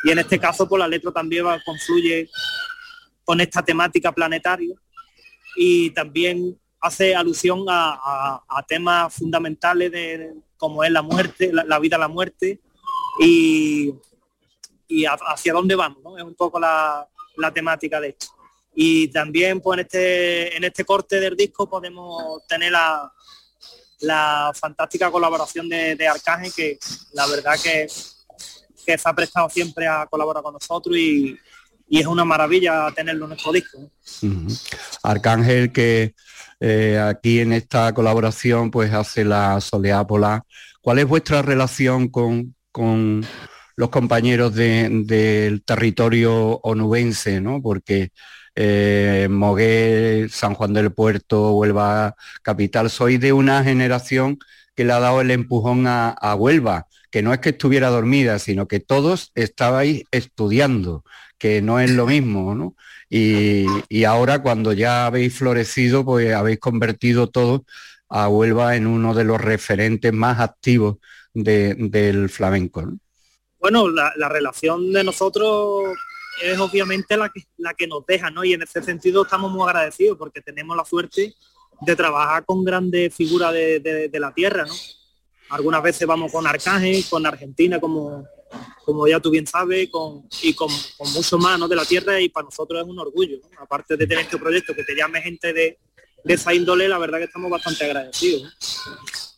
Y 0.03 0.11
en 0.11 0.19
este 0.19 0.39
caso, 0.39 0.67
pues 0.67 0.79
la 0.79 0.87
letra 0.87 1.11
también 1.11 1.45
va, 1.45 1.59
confluye 1.63 2.29
con 3.23 3.41
esta 3.41 3.63
temática 3.63 4.11
planetaria 4.11 4.75
y 5.55 5.89
también 5.91 6.59
hace 6.79 7.15
alusión 7.15 7.65
a, 7.67 8.41
temas 8.67 9.13
fundamentales 9.13 9.91
de 9.91 10.33
como 10.57 10.83
es 10.83 10.91
la 10.91 11.01
muerte, 11.01 11.51
la, 11.51 11.79
vida, 11.79 11.97
la 11.97 12.07
muerte 12.07 12.59
y, 13.19 13.93
y 14.87 15.05
hacia 15.05 15.53
dónde 15.53 15.75
vamos. 15.75 16.17
Es 16.17 16.23
un 16.23 16.35
poco 16.35 16.59
la, 16.59 17.07
temática 17.53 17.99
de 17.99 18.09
esto. 18.09 18.27
Y 18.73 19.07
también 19.07 19.61
pues 19.61 19.79
en 19.79 19.85
este, 19.85 20.57
en 20.57 20.63
este 20.63 20.85
corte 20.85 21.19
del 21.19 21.35
disco 21.35 21.69
podemos 21.69 22.45
tener 22.47 22.71
la, 22.71 23.11
la 24.01 24.51
fantástica 24.53 25.11
colaboración 25.11 25.69
de, 25.69 25.95
de 25.95 26.07
Arcángel, 26.07 26.53
que 26.53 26.77
la 27.13 27.27
verdad 27.27 27.59
que, 27.61 27.87
que 28.85 28.97
se 28.97 29.09
ha 29.09 29.13
prestado 29.13 29.49
siempre 29.49 29.87
a 29.87 30.05
colaborar 30.05 30.43
con 30.43 30.53
nosotros 30.53 30.95
y, 30.97 31.37
y 31.87 31.99
es 31.99 32.05
una 32.07 32.25
maravilla 32.25 32.91
tenerlo 32.95 33.25
en 33.25 33.29
nuestro 33.29 33.51
disco. 33.51 33.89
Arcángel 35.03 35.71
que 35.71 36.15
eh, 36.59 36.99
aquí 36.99 37.39
en 37.39 37.53
esta 37.53 37.93
colaboración 37.93 38.71
pues 38.71 38.93
hace 38.93 39.23
la 39.23 39.59
soleá 39.61 40.05
polar. 40.05 40.43
¿Cuál 40.81 40.99
es 40.99 41.07
vuestra 41.07 41.41
relación 41.41 42.09
con, 42.09 42.55
con 42.71 43.25
los 43.75 43.89
compañeros 43.89 44.53
del 44.53 45.63
territorio 45.65 46.59
onubense? 46.63 47.41
¿no? 47.41 47.61
Porque 47.61 48.11
eh, 48.55 49.27
Mogué, 49.29 50.27
San 50.29 50.53
Juan 50.53 50.73
del 50.73 50.91
Puerto, 50.91 51.51
Huelva 51.53 52.15
Capital, 52.41 52.89
soy 52.89 53.17
de 53.17 53.33
una 53.33 53.63
generación 53.63 54.39
que 54.75 54.85
le 54.85 54.93
ha 54.93 54.99
dado 54.99 55.21
el 55.21 55.31
empujón 55.31 55.85
a, 55.87 56.35
Huelva, 56.35 56.87
que 57.11 57.21
no 57.21 57.33
es 57.33 57.39
que 57.39 57.49
estuviera 57.49 57.89
dormida, 57.89 58.39
sino 58.39 58.67
que 58.67 58.79
todos 58.79 59.31
estabais 59.35 60.03
estudiando 60.11 61.03
que 61.37 61.61
no 61.61 61.79
es 61.79 61.91
lo 61.91 62.05
mismo, 62.07 62.55
¿no? 62.55 62.75
Y, 63.09 64.03
ahora 64.05 64.41
cuando 64.41 64.73
ya 64.73 65.05
habéis 65.05 65.37
florecido, 65.37 66.03
pues 66.03 66.33
habéis 66.33 66.59
convertido 66.59 67.27
todo 67.29 67.65
a 68.09 68.27
Huelva 68.27 68.75
en 68.75 68.87
uno 68.87 69.13
de 69.13 69.23
los 69.23 69.39
referentes 69.39 70.11
más 70.13 70.39
activos 70.39 70.97
del 71.33 72.29
flamenco. 72.29 72.83
Bueno, 73.59 73.89
la, 73.89 74.29
relación 74.29 74.93
de 74.93 75.03
nosotros 75.03 75.97
es 76.41 76.59
obviamente 76.59 77.17
la 77.17 77.29
que, 77.29 77.43
la 77.57 77.73
que 77.73 77.87
nos 77.87 78.05
deja, 78.05 78.29
¿no? 78.29 78.43
Y 78.43 78.53
en 78.53 78.61
ese 78.61 78.81
sentido 78.83 79.23
estamos 79.23 79.51
muy 79.51 79.63
agradecidos 79.67 80.17
porque 80.17 80.41
tenemos 80.41 80.75
la 80.75 80.85
suerte 80.85 81.33
de 81.81 81.95
trabajar 81.95 82.45
con 82.45 82.63
grandes 82.63 83.13
figuras 83.13 83.53
de, 83.53 84.09
de 84.11 84.19
la 84.19 84.33
tierra, 84.33 84.65
¿no? 84.65 84.73
Algunas 85.49 85.83
veces 85.83 86.07
vamos 86.07 86.31
con 86.31 86.47
Arcángel, 86.47 87.05
con 87.09 87.25
Argentina 87.25 87.79
como, 87.79 88.25
como 88.83 89.07
ya 89.07 89.19
tú 89.19 89.29
bien 89.29 89.45
sabes, 89.45 89.89
con, 89.89 90.27
y 90.41 90.53
con, 90.53 90.69
mucho 91.13 91.37
más 91.37 91.69
de 91.69 91.75
la 91.75 91.85
tierra 91.85 92.19
y 92.19 92.29
para 92.29 92.45
nosotros 92.45 92.81
es 92.81 92.87
un 92.87 92.99
orgullo. 92.99 93.37
Aparte 93.59 93.95
de 93.95 94.07
tener 94.07 94.25
este 94.25 94.37
proyecto 94.37 94.73
que 94.73 94.83
te 94.83 94.95
llame 94.95 95.21
gente 95.21 95.53
de, 95.53 95.77
esa 96.25 96.53
índole, 96.53 96.87
la 96.87 96.97
verdad 96.97 97.19
que 97.19 97.25
estamos 97.25 97.51
bastante 97.51 97.85
agradecidos. 97.85 98.57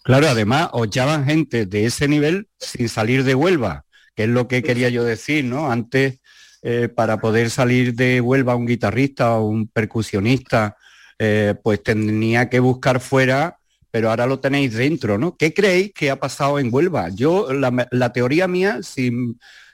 Claro, 0.03 0.29
además 0.29 0.69
os 0.71 0.89
llaman 0.89 1.25
gente 1.25 1.65
de 1.65 1.85
ese 1.85 2.07
nivel 2.07 2.47
sin 2.57 2.87
salir 2.87 3.25
de 3.25 3.35
Huelva, 3.35 3.83
que 4.15 4.23
es 4.23 4.29
lo 4.29 4.47
que 4.47 4.63
quería 4.63 4.87
yo 4.87 5.03
decir, 5.03 5.43
¿no? 5.43 5.69
Antes, 5.69 6.21
eh, 6.61 6.89
para 6.89 7.19
poder 7.19 7.49
salir 7.49 7.93
de 7.93 8.21
Huelva 8.21 8.55
un 8.55 8.65
guitarrista 8.65 9.37
o 9.37 9.47
un 9.47 9.67
percusionista, 9.67 10.75
eh, 11.19 11.55
pues 11.63 11.83
tenía 11.83 12.49
que 12.49 12.59
buscar 12.59 12.99
fuera 12.99 13.57
pero 13.91 14.09
ahora 14.09 14.27
lo 14.27 14.39
tenéis 14.39 14.73
dentro, 14.73 15.17
¿no? 15.17 15.35
¿Qué 15.37 15.53
creéis 15.53 15.91
que 15.91 16.11
ha 16.11 16.19
pasado 16.19 16.59
en 16.59 16.69
Huelva? 16.71 17.09
Yo, 17.09 17.51
la, 17.51 18.13
teoría 18.13 18.47
mía, 18.47 18.79
si, 18.83 19.11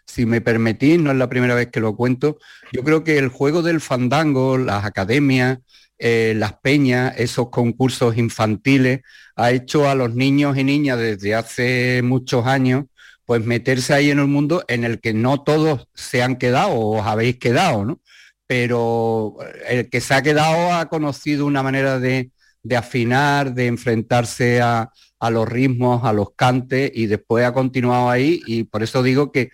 si, 0.06 0.26
me 0.26 0.40
permitís, 0.40 1.00
no 1.00 1.12
es 1.12 1.18
la 1.18 1.28
primera 1.28 1.56
vez 1.56 1.68
que 1.72 1.80
lo 1.80 1.96
cuento, 1.96 2.38
yo 2.72 2.84
creo 2.84 3.04
que 3.04 3.18
el 3.18 3.28
juego 3.28 3.62
del 3.62 3.82
fandango, 3.82 4.58
las 4.58 4.86
academias, 4.86 5.60
eh, 5.98 6.34
las 6.38 6.54
peñas, 6.54 7.14
esos 7.18 7.50
concursos 7.50 8.18
infantiles, 8.18 9.02
ha 9.36 9.52
hecho 9.52 9.90
a 9.90 9.96
los 9.96 10.16
niños 10.16 10.58
y 10.58 10.64
niñas 10.64 11.00
desde 11.00 11.36
hace 11.36 12.02
muchos 12.02 12.46
años, 12.46 12.86
pues 13.26 13.46
meterse 13.46 13.94
ahí 13.94 14.12
en 14.12 14.20
un 14.20 14.32
mundo 14.32 14.64
en 14.68 14.84
el 14.84 15.00
que 15.00 15.14
no 15.14 15.44
todos 15.44 15.88
se 15.94 16.22
han 16.24 16.38
quedado 16.38 16.72
o 16.72 17.00
os 17.00 17.08
habéis 17.08 17.38
quedado, 17.38 17.86
¿no? 17.86 18.02
Pero 18.48 19.38
el 19.68 19.90
que 19.90 20.02
se 20.02 20.14
ha 20.14 20.22
quedado 20.22 20.74
ha 20.74 20.90
conocido 20.90 21.46
una 21.46 21.64
manera 21.64 22.00
de, 22.00 22.32
de 22.64 22.78
afinar, 22.78 23.54
de 23.54 23.68
enfrentarse 23.68 24.62
a, 24.62 24.92
los 25.32 25.48
ritmos, 25.48 26.04
a 26.04 26.12
los 26.12 26.34
cantes 26.36 26.92
y 26.94 27.06
después 27.06 27.46
ha 27.46 27.54
continuado 27.54 28.10
ahí 28.10 28.42
y 28.46 28.66
por 28.66 28.84
eso 28.84 29.02
digo 29.02 29.32
que, 29.32 29.52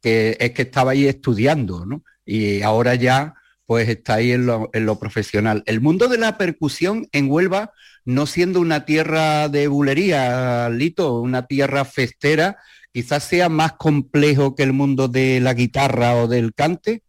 que 0.00 0.34
es 0.40 0.52
que 0.52 0.62
estaba 0.62 0.92
ahí 0.92 1.06
estudiando, 1.06 1.84
¿no? 1.84 2.02
Y 2.24 2.62
ahora 2.62 2.94
ya 2.94 3.34
pues 3.66 3.88
está 3.88 4.14
ahí 4.14 4.32
en 4.32 4.46
lo, 4.46 4.70
en 4.72 4.86
lo 4.86 4.98
profesional. 4.98 5.62
El 5.66 5.82
mundo 5.82 6.08
de 6.08 6.16
la 6.16 6.38
percusión 6.38 7.06
en 7.12 7.30
Huelva, 7.30 7.72
no 8.04 8.26
siendo 8.26 8.60
una 8.60 8.86
tierra 8.86 9.48
de 9.50 9.68
bulería, 9.68 10.70
Lito, 10.70 11.20
una 11.20 11.46
tierra 11.46 11.84
festera, 11.84 12.56
quizás 12.92 13.24
sea 13.24 13.48
más 13.48 13.72
complejo 13.72 14.54
que 14.54 14.62
el 14.62 14.72
mundo 14.72 15.08
de 15.08 15.40
la 15.40 15.54
guitarra 15.54 16.16
o 16.16 16.28
del 16.28 16.54
cante. 16.54 17.02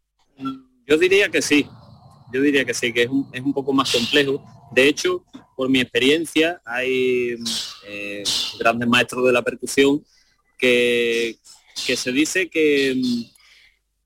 Yo 0.87 0.97
diría 0.97 1.29
que 1.29 1.41
sí, 1.41 1.65
yo 2.33 2.41
diría 2.41 2.65
que 2.65 2.73
sí, 2.73 2.93
que 2.93 3.03
es 3.03 3.09
un, 3.41 3.53
poco 3.53 3.73
más 3.73 3.91
complejo. 3.91 4.43
De 4.71 4.87
hecho, 4.87 5.25
por 5.55 5.69
mi 5.69 5.79
experiencia, 5.79 6.61
hay 6.65 7.35
eh, 7.87 8.23
grandes 8.59 8.87
maestros 8.87 9.25
de 9.25 9.31
la 9.31 9.41
percusión 9.41 10.03
que, 10.57 11.37
que 11.85 11.95
se 11.95 12.11
dice 12.11 12.49
que, 12.49 13.01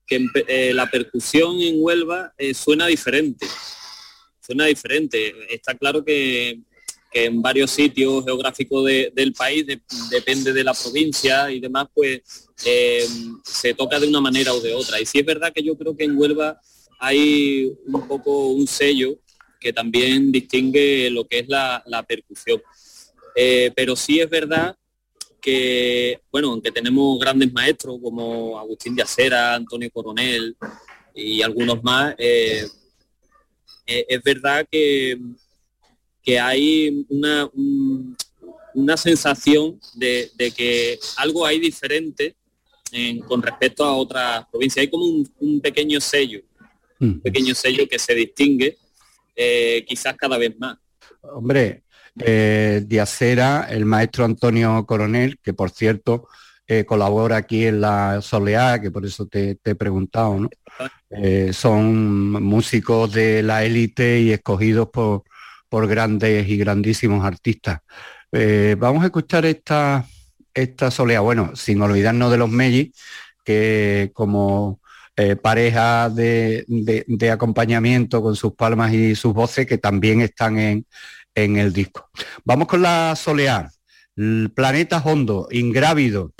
que 0.06 0.26
eh, 0.48 0.72
la 0.74 0.90
percusión 0.90 1.60
en 1.60 1.76
Huelva 1.78 2.32
eh, 2.38 2.54
suena 2.54 2.86
diferente. 2.86 3.46
Suena 4.40 4.66
diferente. 4.66 5.34
Está 5.52 5.74
claro 5.74 6.04
que, 6.04 6.60
en 7.24 7.40
varios 7.40 7.70
sitios 7.70 8.24
geográficos 8.24 8.84
de, 8.84 9.10
del 9.14 9.32
país, 9.32 9.66
de, 9.66 9.80
depende 10.10 10.52
de 10.52 10.62
la 10.64 10.74
provincia 10.74 11.50
y 11.50 11.60
demás, 11.60 11.86
pues 11.94 12.20
eh, 12.64 13.06
se 13.42 13.74
toca 13.74 13.98
de 13.98 14.06
una 14.06 14.20
manera 14.20 14.52
o 14.52 14.60
de 14.60 14.74
otra. 14.74 15.00
Y 15.00 15.06
sí 15.06 15.18
es 15.20 15.24
verdad 15.24 15.52
que 15.54 15.62
yo 15.62 15.76
creo 15.76 15.96
que 15.96 16.04
en 16.04 16.16
Huelva 16.16 16.60
hay 16.98 17.72
un 17.86 18.06
poco 18.06 18.48
un 18.48 18.66
sello 18.66 19.18
que 19.58 19.72
también 19.72 20.30
distingue 20.30 21.08
lo 21.10 21.26
que 21.26 21.40
es 21.40 21.48
la, 21.48 22.04
percusión. 22.06 22.60
Eh, 23.34 23.72
pero 23.74 23.96
sí 23.96 24.20
es 24.20 24.28
verdad 24.28 24.76
que, 25.40 26.20
bueno, 26.30 26.50
aunque 26.50 26.72
tenemos 26.72 27.18
grandes 27.18 27.52
maestros 27.52 27.98
como 28.02 28.58
Agustín 28.58 28.94
de 28.94 29.02
Acera, 29.02 29.54
Antonio 29.54 29.90
Coronel 29.90 30.56
y 31.14 31.40
algunos 31.40 31.82
más, 31.82 32.14
eh, 32.18 32.66
es 33.86 34.22
verdad 34.22 34.66
que, 34.70 35.18
que 36.26 36.40
hay 36.40 37.06
una, 37.08 37.48
un- 37.54 38.16
una 38.74 38.96
sensación 38.96 39.78
de, 39.94 40.28
de 40.36 40.50
que 40.50 40.98
algo 41.18 41.46
hay 41.46 41.60
diferente 41.60 42.34
en- 42.92 43.20
con 43.20 43.40
respecto 43.40 43.84
a 43.84 43.94
otras 43.96 44.44
provincias. 44.50 44.82
Hay 44.82 44.88
como 44.90 45.04
un, 45.04 45.26
un 45.38 45.60
pequeño 45.60 46.00
sello, 46.00 46.40
un 47.00 47.20
pequeño 47.20 47.54
sello 47.54 47.86
que 47.88 47.98
se 47.98 48.14
distingue 48.14 48.76
eh, 49.36 49.84
quizás 49.86 50.16
cada 50.16 50.36
vez 50.36 50.58
más. 50.58 50.76
Hombre, 51.22 51.84
eh, 52.18 52.82
de 52.84 53.00
Acera, 53.00 53.68
el 53.70 53.84
maestro 53.84 54.24
Antonio 54.24 54.84
Coronel, 54.84 55.38
que 55.42 55.52
por 55.54 55.70
cierto 55.70 56.28
eh, 56.66 56.84
colabora 56.84 57.36
aquí 57.36 57.66
en 57.66 57.80
la 57.80 58.20
Soleá, 58.20 58.80
que 58.80 58.90
por 58.90 59.06
eso 59.06 59.26
te, 59.26 59.54
te 59.56 59.70
he 59.72 59.74
preguntado, 59.74 60.40
¿no? 60.40 60.48
Eh, 61.10 61.52
son 61.52 62.30
músicos 62.42 63.12
de 63.12 63.42
la 63.42 63.64
élite 63.64 64.20
y 64.20 64.32
escogidos 64.32 64.88
por, 64.90 65.22
por 65.68 65.86
grandes 65.86 66.48
y 66.48 66.56
grandísimos 66.56 67.24
artistas. 67.24 67.80
Eh, 68.32 68.76
vamos 68.78 69.02
a 69.02 69.06
escuchar 69.06 69.46
esta, 69.46 70.04
esta 70.54 70.90
Soleá, 70.90 71.20
bueno, 71.20 71.54
sin 71.54 71.80
olvidarnos 71.80 72.30
de 72.30 72.38
los 72.38 72.50
Mellis, 72.50 72.92
que 73.44 74.10
como 74.12 74.80
eh, 75.16 75.36
pareja 75.36 76.10
de, 76.10 76.66
acompañamiento 77.32 78.20
con 78.20 78.36
sus 78.36 78.54
palmas 78.54 78.92
y 78.92 79.14
sus 79.14 79.32
voces 79.32 79.66
que 79.66 79.78
también 79.78 80.20
están 80.20 80.58
en, 80.58 80.86
en 81.34 81.56
el 81.56 81.72
disco. 81.72 82.08
Vamos 82.44 82.68
con 82.68 82.82
la 82.82 83.14
Soleá, 83.16 83.70
planeta 84.54 85.02
hondo, 85.04 85.48
ingrávido. 85.50 86.32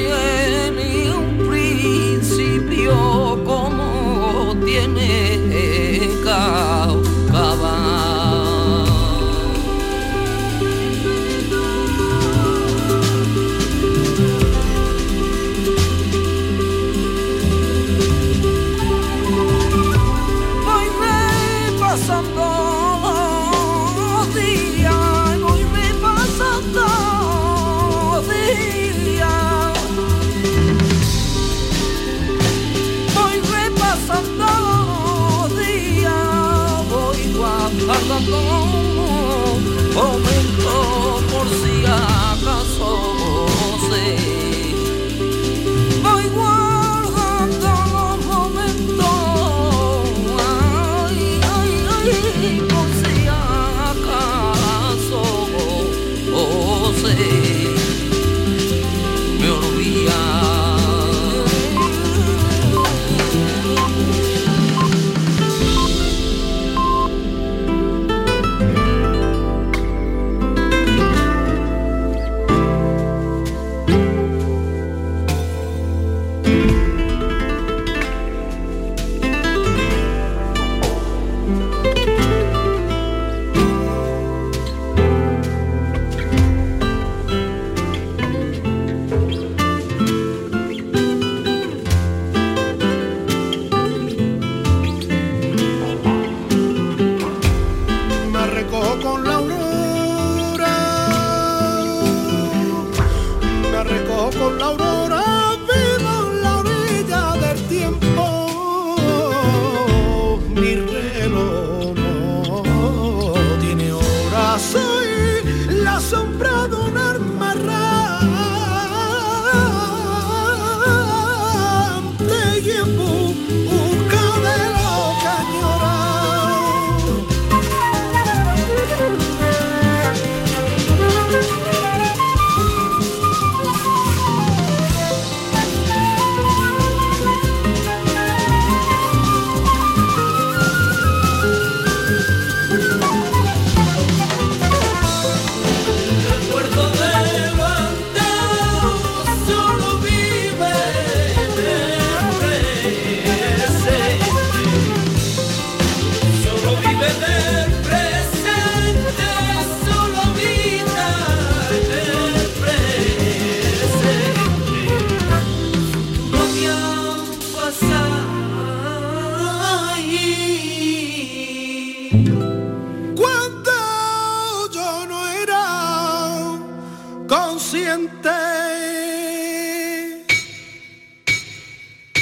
Tiene 0.00 0.29
con 104.40 104.58
Laura. 104.58 104.89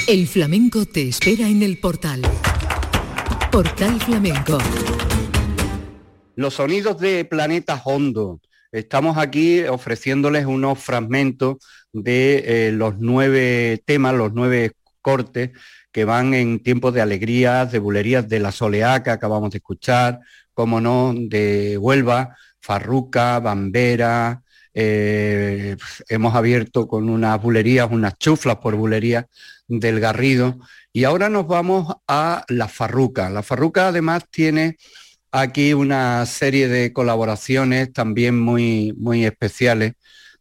El 0.08 0.26
flamenco 0.26 0.86
te 0.86 1.06
espera 1.06 1.46
en 1.46 1.62
el 1.62 1.76
portal. 1.80 2.22
Portal 3.52 4.00
Flamenco. 4.00 4.56
Los 6.34 6.54
sonidos 6.54 6.98
de 6.98 7.26
Planeta 7.26 7.78
Hondo. 7.84 8.40
Estamos 8.72 9.18
aquí 9.18 9.64
ofreciéndoles 9.64 10.46
unos 10.46 10.78
fragmentos 10.78 11.56
de 11.92 12.68
eh, 12.68 12.72
los 12.72 12.94
nueve 12.98 13.82
temas, 13.84 14.14
los 14.14 14.32
nueve 14.32 14.72
cortes 15.02 15.50
que 15.92 16.06
van 16.06 16.32
en 16.32 16.62
tiempos 16.62 16.94
de 16.94 17.02
alegrías, 17.02 17.70
de 17.70 17.78
bulerías 17.78 18.26
de 18.30 18.40
la 18.40 18.50
soleá 18.50 19.02
que 19.02 19.10
acabamos 19.10 19.50
de 19.50 19.58
escuchar, 19.58 20.20
como 20.54 20.80
no, 20.80 21.12
de 21.14 21.76
Huelva, 21.76 22.34
Farruca, 22.62 23.40
Bambera, 23.40 24.42
eh, 24.74 25.76
hemos 26.08 26.34
abierto 26.34 26.86
con 26.88 27.08
unas 27.10 27.40
bulerías, 27.40 27.88
unas 27.90 28.16
chuflas 28.18 28.56
por 28.56 28.76
bulerías 28.76 29.26
del 29.66 30.00
Garrido, 30.00 30.58
y 30.92 31.04
ahora 31.04 31.28
nos 31.28 31.46
vamos 31.46 31.94
a 32.06 32.44
la 32.48 32.68
Farruca. 32.68 33.30
La 33.30 33.42
Farruca 33.42 33.88
además 33.88 34.24
tiene 34.30 34.76
aquí 35.30 35.74
una 35.74 36.24
serie 36.26 36.68
de 36.68 36.92
colaboraciones 36.92 37.92
también 37.92 38.38
muy, 38.38 38.94
muy 38.96 39.24
especiales, 39.24 39.94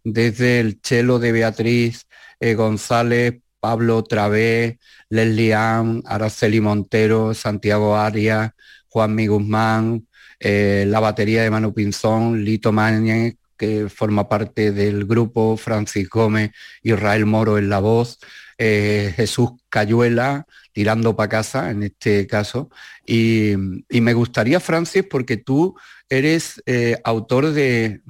desde 0.03 0.59
el 0.59 0.81
chelo 0.81 1.19
de 1.19 1.31
Beatriz 1.33 2.07
eh, 2.39 2.53
González, 2.55 3.41
Pablo 3.59 4.03
Travé, 4.03 4.79
Leslie 5.09 5.53
Ann, 5.53 6.03
Araceli 6.05 6.61
Montero, 6.61 7.33
Santiago 7.33 7.97
Arias, 7.97 8.51
Juan 8.87 9.17
Guzmán, 9.27 10.07
eh, 10.39 10.85
la 10.87 10.99
batería 10.99 11.43
de 11.43 11.51
Manu 11.51 11.73
Pinzón, 11.73 12.43
Lito 12.43 12.71
Mañez, 12.71 13.35
que 13.57 13.89
forma 13.89 14.29
parte 14.29 14.71
del 14.71 15.05
grupo, 15.05 15.57
Francis 15.57 16.09
Gómez, 16.09 16.51
Israel 16.83 17.25
Moro 17.25 17.57
en 17.57 17.69
la 17.69 17.79
voz, 17.79 18.19
eh, 18.59 19.13
Jesús 19.15 19.51
Cayuela, 19.69 20.47
tirando 20.71 21.15
para 21.15 21.29
casa 21.29 21.69
en 21.69 21.83
este 21.83 22.25
caso. 22.25 22.69
Y, 23.05 23.53
me 23.89 24.13
gustaría, 24.13 24.59
Francis, 24.59 25.03
porque 25.09 25.37
tú 25.37 25.75
eres 26.09 26.61
eh, 26.65 26.97
autor 27.03 27.51
de, 27.51 28.01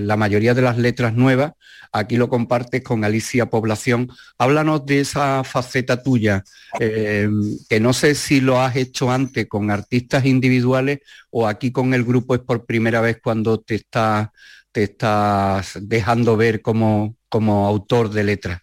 la 0.00 0.16
mayoría 0.16 0.54
de 0.54 0.62
las 0.62 0.78
letras 0.78 1.14
nuevas, 1.14 1.52
aquí 1.92 2.16
lo 2.16 2.28
compartes 2.28 2.82
con 2.82 3.04
Alicia 3.04 3.50
Población. 3.50 4.10
Háblanos 4.38 4.86
de 4.86 5.00
esa 5.00 5.44
faceta 5.44 6.02
tuya, 6.02 6.44
eh, 6.80 7.28
que 7.68 7.80
no 7.80 7.92
sé 7.92 8.14
si 8.14 8.40
lo 8.40 8.60
has 8.60 8.76
hecho 8.76 9.10
antes 9.10 9.46
con 9.46 9.70
artistas 9.70 10.24
individuales 10.24 11.00
o 11.30 11.46
aquí 11.46 11.72
con 11.72 11.94
el 11.94 12.04
grupo 12.04 12.34
es 12.34 12.40
por 12.40 12.64
primera 12.66 13.00
vez 13.00 13.18
cuando 13.22 13.60
te 13.60 13.76
estás 13.76 14.28
te 14.74 14.82
estás 14.82 15.78
dejando 15.80 16.36
ver 16.36 16.60
como, 16.60 17.16
como 17.28 17.64
autor 17.68 18.10
de 18.10 18.24
letras. 18.24 18.60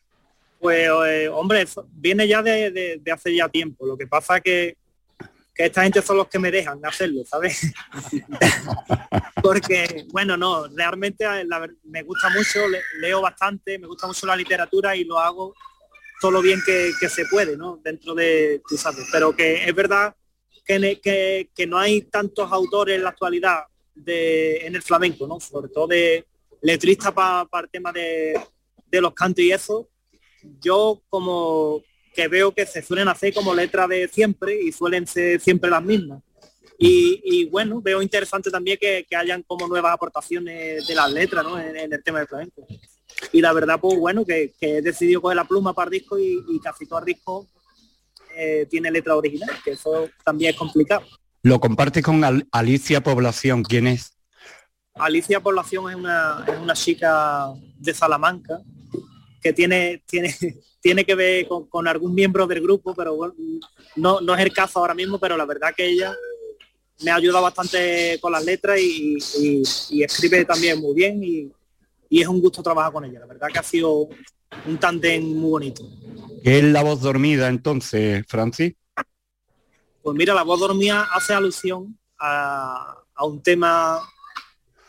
Pues, 0.60 0.90
eh, 1.08 1.30
hombre, 1.30 1.66
viene 1.94 2.28
ya 2.28 2.44
de, 2.44 3.02
hace 3.14 3.34
ya 3.34 3.48
tiempo. 3.48 3.88
Lo 3.88 3.98
que 3.98 4.08
pasa 4.08 4.42
que, 4.42 4.76
que 5.56 5.68
esta 5.68 5.84
gente 5.84 6.02
son 6.02 6.18
los 6.18 6.28
que 6.28 6.38
me 6.38 6.52
dejan 6.52 6.86
hacerlo, 6.86 7.22
¿sabes? 7.26 7.72
Porque, 9.42 10.06
bueno, 10.10 10.36
no, 10.36 10.68
realmente 10.76 11.24
eh, 11.24 11.48
me 11.86 12.04
gusta 12.04 12.28
mucho, 12.30 12.60
leo 13.00 13.22
bastante, 13.22 13.80
me 13.80 13.88
gusta 13.88 14.06
mucho 14.06 14.26
la 14.26 14.36
literatura 14.36 14.94
y 14.94 15.06
lo 15.06 15.18
hago 15.18 15.56
todo 16.20 16.32
lo 16.32 16.42
bien 16.42 16.60
que, 16.66 16.92
se 17.08 17.26
puede, 17.28 17.56
¿no? 17.56 17.80
Dentro 17.82 18.14
de, 18.14 18.62
tú 18.68 18.76
sabes, 18.76 19.08
pero 19.14 19.34
que 19.34 19.64
es 19.64 19.74
verdad 19.74 20.14
que, 20.66 21.50
que 21.56 21.68
no 21.68 21.78
hay 21.78 22.02
tantos 22.02 22.52
autores 22.52 22.98
en 22.98 23.04
la 23.04 23.12
actualidad 23.12 23.64
en 24.06 24.76
el 24.76 24.82
flamenco, 24.82 25.28
¿no? 25.28 25.40
Sobre 25.40 25.70
todo 25.70 25.88
de 25.88 26.26
letrista 26.62 27.14
para 27.14 27.48
el 27.64 27.70
tema 27.70 27.92
de, 27.92 28.40
de 28.88 29.02
los 29.02 29.14
cantos 29.14 29.44
y 29.44 29.52
eso, 29.52 29.90
yo 30.60 31.02
como 31.10 31.82
que 32.14 32.28
veo 32.28 32.54
que 32.54 32.66
se 32.66 32.82
suelen 32.82 33.08
hacer 33.08 33.34
como 33.34 33.54
letras 33.54 33.88
de 33.88 34.08
siempre 34.08 34.62
y 34.62 34.72
suelen 34.72 35.08
ser 35.08 35.40
siempre 35.40 35.70
las 35.70 35.84
mismas. 35.84 36.22
Y, 36.84 37.46
bueno, 37.46 37.80
veo 37.80 38.02
interesante 38.02 38.50
también 38.50 38.76
que, 38.82 39.06
hayan 39.16 39.44
como 39.44 39.68
nuevas 39.68 39.94
aportaciones 39.94 40.88
de 40.88 40.96
las 40.96 41.12
letras 41.12 41.44
¿no? 41.44 41.60
en, 41.60 41.94
el 41.94 42.04
tema 42.04 42.18
del 42.18 42.28
flamenco. 42.28 42.66
Y 43.32 43.40
la 43.40 43.54
verdad, 43.54 43.80
pues 43.80 44.00
bueno, 44.00 44.26
que, 44.26 44.52
he 44.60 44.82
decidido 44.82 45.22
coger 45.22 45.36
la 45.36 45.48
pluma 45.48 45.76
para 45.76 45.90
el 45.90 46.00
disco 46.00 46.18
y, 46.18 46.60
casi 46.60 46.88
todo 46.88 46.98
el 47.00 47.06
disco 47.06 47.48
eh, 48.36 48.66
tiene 48.68 48.90
letra 48.90 49.16
original, 49.16 49.52
que 49.64 49.72
eso 49.72 50.10
también 50.24 50.52
es 50.52 50.58
complicado. 50.58 51.06
Lo 51.44 51.60
compartes 51.60 52.04
con 52.04 52.24
Alicia 52.52 53.02
Población, 53.02 53.64
¿quién 53.64 53.88
es? 53.88 54.18
Alicia 54.96 55.40
Población 55.40 55.90
es 55.90 55.96
una, 55.96 56.46
es 56.48 56.60
una 56.60 56.74
chica 56.74 57.48
de 57.78 57.94
Salamanca 57.94 58.62
que 59.42 59.54
tiene, 59.54 60.04
tiene, 60.06 60.36
tiene 60.82 61.04
que 61.04 61.16
ver 61.16 61.48
con, 61.48 61.88
algún 61.88 62.14
miembro 62.14 62.46
del 62.46 62.62
grupo, 62.62 62.94
pero 62.94 63.16
bueno, 63.16 63.34
no, 63.96 64.22
no 64.22 64.36
es 64.36 64.42
el 64.42 64.54
caso 64.54 64.80
ahora 64.80 64.94
mismo, 64.94 65.18
pero 65.20 65.36
la 65.36 65.46
verdad 65.46 65.74
que 65.76 65.88
ella 65.88 66.16
me 67.04 67.12
ha 67.12 67.16
ayudado 67.16 67.44
bastante 67.44 68.20
con 68.22 68.32
las 68.32 68.46
letras 68.46 68.80
y, 68.80 69.18
escribe 70.04 70.46
también 70.46 70.80
muy 70.80 70.94
bien 70.94 71.24
y, 71.24 71.52
es 72.10 72.28
un 72.28 72.42
gusto 72.42 72.62
trabajar 72.62 72.92
con 72.92 73.06
ella. 73.06 73.22
La 73.22 73.26
verdad 73.26 73.48
que 73.52 73.60
ha 73.60 73.64
sido 73.64 74.10
un 74.68 74.78
tándem 74.78 75.24
muy 75.24 75.50
bonito. 75.50 75.82
¿Qué 76.44 76.60
es 76.60 76.64
la 76.66 76.84
voz 76.84 77.00
dormida 77.00 77.48
entonces, 77.48 78.26
Francis? 78.28 78.74
Pues 80.02 80.18
mira, 80.18 80.34
la 80.34 80.44
voz 80.44 80.60
dormida 80.60 81.08
hace 81.14 81.34
alusión 81.34 81.98
a, 82.20 82.98
un 83.20 83.42
tema 83.42 84.00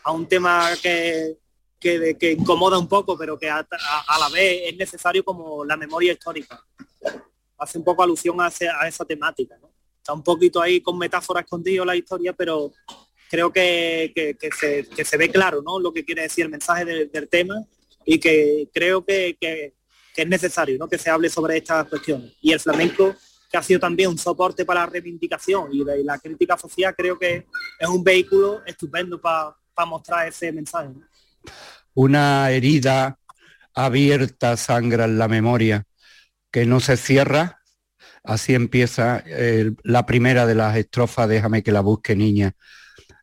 a 0.03 0.11
un 0.11 0.27
tema 0.27 0.69
que, 0.81 1.37
que, 1.79 2.31
incomoda 2.31 2.77
un 2.77 2.87
poco, 2.87 3.17
pero 3.17 3.37
que 3.37 3.49
a, 3.49 3.65
la 4.19 4.29
vez 4.29 4.63
es 4.65 4.77
necesario 4.77 5.23
como 5.23 5.63
la 5.63 5.77
memoria 5.77 6.13
histórica. 6.13 6.59
Hace 7.57 7.77
un 7.77 7.83
poco 7.83 8.03
alusión 8.03 8.41
a, 8.41 8.47
esa 8.47 9.05
temática. 9.05 9.55
Está 9.97 10.13
un 10.13 10.23
poquito 10.23 10.61
ahí 10.61 10.81
con 10.81 10.97
metáfora 10.97 11.41
escondido 11.41 11.85
la 11.85 11.95
historia, 11.95 12.33
pero 12.33 12.73
creo 13.29 13.53
que, 13.53 14.11
se, 14.59 15.17
ve 15.17 15.29
claro 15.29 15.61
¿no? 15.61 15.79
lo 15.79 15.93
que 15.93 16.03
quiere 16.03 16.23
decir 16.23 16.45
el 16.45 16.51
mensaje 16.51 16.85
del 16.85 17.29
tema 17.29 17.63
y 18.05 18.19
que 18.19 18.67
creo 18.73 19.05
que, 19.05 19.37
es 20.15 20.27
necesario 20.27 20.77
¿no? 20.77 20.87
que 20.87 20.97
se 20.97 21.09
hable 21.09 21.29
sobre 21.29 21.57
estas 21.57 21.87
cuestiones. 21.87 22.33
Y 22.41 22.51
el 22.51 22.59
flamenco 22.59 23.15
que 23.53 23.59
ha 23.59 23.61
sido 23.61 23.79
también 23.79 24.09
un 24.09 24.17
soporte 24.17 24.65
para 24.65 24.79
la 24.79 24.87
reivindicación 24.87 25.69
y, 25.71 25.83
la 26.03 26.17
crítica 26.17 26.57
social, 26.57 26.95
creo 26.97 27.19
que 27.19 27.45
es 27.77 27.87
un 27.87 28.03
vehículo 28.03 28.63
estupendo 28.65 29.21
para 29.21 29.55
mostrar 29.85 30.27
ese 30.27 30.51
mensaje. 30.51 30.89
Una 31.93 32.49
herida 32.49 33.19
abierta 33.75 34.57
sangra 34.57 35.05
en 35.05 35.19
la 35.19 35.27
memoria 35.27 35.83
que 36.49 36.65
no 36.65 36.79
se 36.79 36.97
cierra. 36.97 37.59
Así 38.23 38.55
empieza 38.55 39.23
la 39.83 40.07
primera 40.07 40.47
de 40.47 40.55
las 40.55 40.75
estrofas, 40.75 41.29
déjame 41.29 41.61
que 41.61 41.71
la 41.71 41.81
busque 41.81 42.15
niña, 42.15 42.53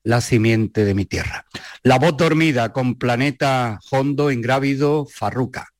la 0.04 0.20
simiente 0.20 0.84
de 0.84 0.94
mi 0.94 1.06
tierra. 1.06 1.44
La 1.82 1.98
voz 1.98 2.16
dormida 2.16 2.72
con 2.72 2.94
planeta 2.94 3.80
fondo 3.82 4.30
ingrávido 4.30 5.06
Farruca. 5.06 5.70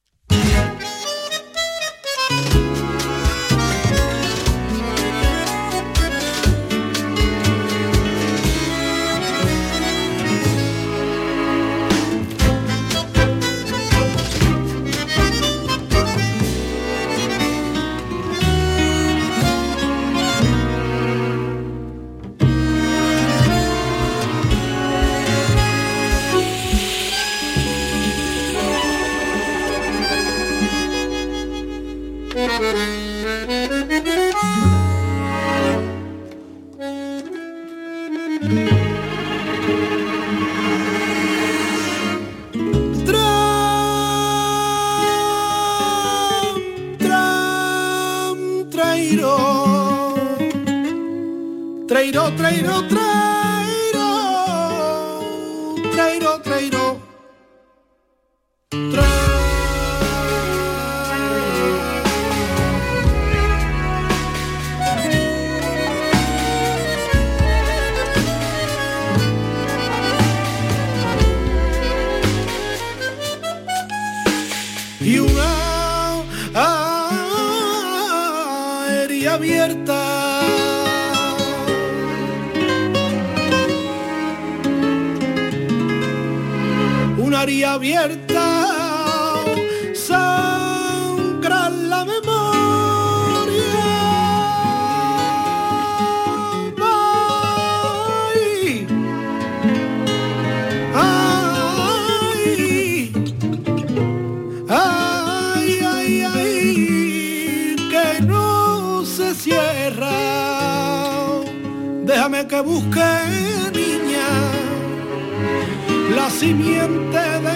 Simiente 116.41 117.21
de 117.45 117.50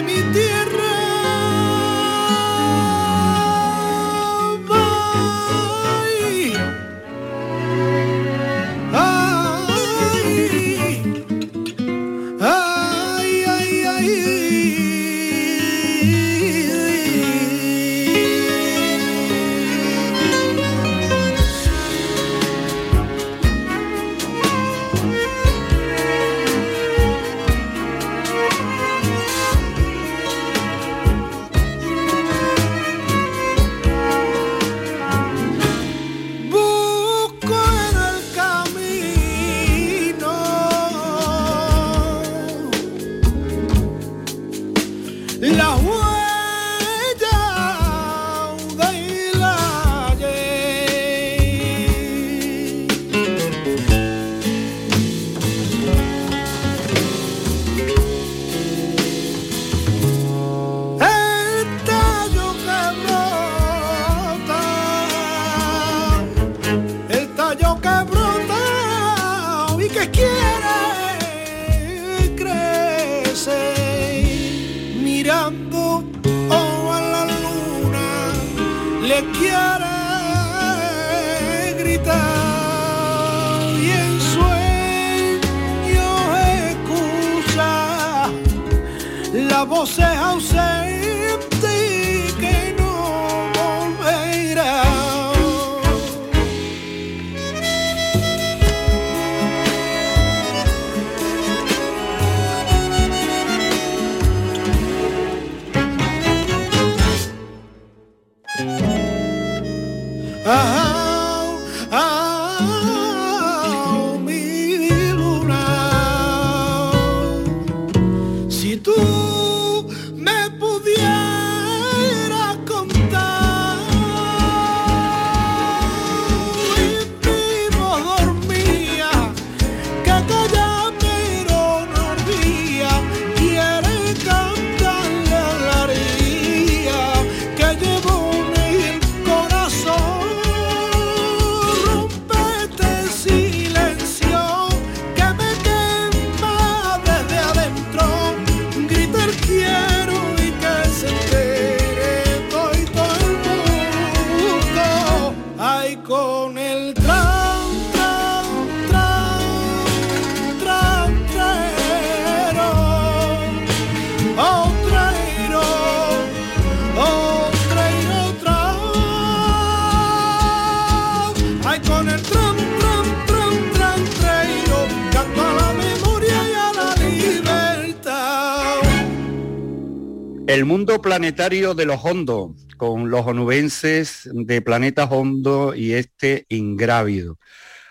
planetario 181.25 181.73
de 181.73 181.87
los 181.87 182.05
hondos, 182.05 182.51
con 182.77 183.09
los 183.09 183.27
onubenses 183.27 184.29
de 184.31 184.61
Planetas 184.61 185.09
Hondo 185.11 185.75
y 185.75 185.95
este 185.95 186.45
ingrávido. 186.51 187.39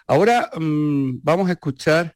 Ahora 0.06 0.52
mm, 0.56 1.22
vamos 1.24 1.50
a 1.50 1.54
escuchar 1.54 2.16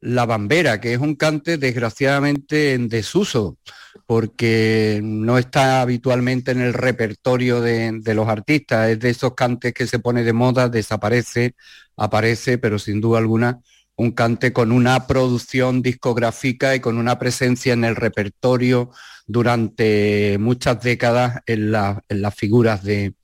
La 0.00 0.24
Bambera, 0.24 0.80
que 0.80 0.94
es 0.94 0.98
un 0.98 1.14
cante 1.14 1.58
desgraciadamente 1.58 2.72
en 2.72 2.88
desuso, 2.88 3.58
porque 4.06 5.00
no 5.04 5.36
está 5.36 5.82
habitualmente 5.82 6.52
en 6.52 6.62
el 6.62 6.72
repertorio 6.72 7.60
de, 7.60 7.92
de 8.00 8.14
los 8.14 8.26
artistas, 8.26 8.88
es 8.88 8.98
de 8.98 9.10
esos 9.10 9.34
cantes 9.34 9.74
que 9.74 9.86
se 9.86 9.98
pone 9.98 10.24
de 10.24 10.32
moda, 10.32 10.70
desaparece, 10.70 11.54
aparece, 11.98 12.56
pero 12.56 12.78
sin 12.78 13.02
duda 13.02 13.18
alguna 13.18 13.60
un 13.96 14.12
cante 14.12 14.52
con 14.52 14.72
una 14.72 15.06
producción 15.06 15.82
discográfica 15.82 16.74
y 16.74 16.80
con 16.80 16.98
una 16.98 17.18
presencia 17.18 17.72
en 17.72 17.84
el 17.84 17.96
repertorio 17.96 18.90
durante 19.26 20.36
muchas 20.38 20.80
décadas 20.82 21.40
en, 21.46 21.72
la- 21.72 22.02
en 22.08 22.22
las 22.22 22.34
figuras 22.34 22.82
de, 22.84 23.14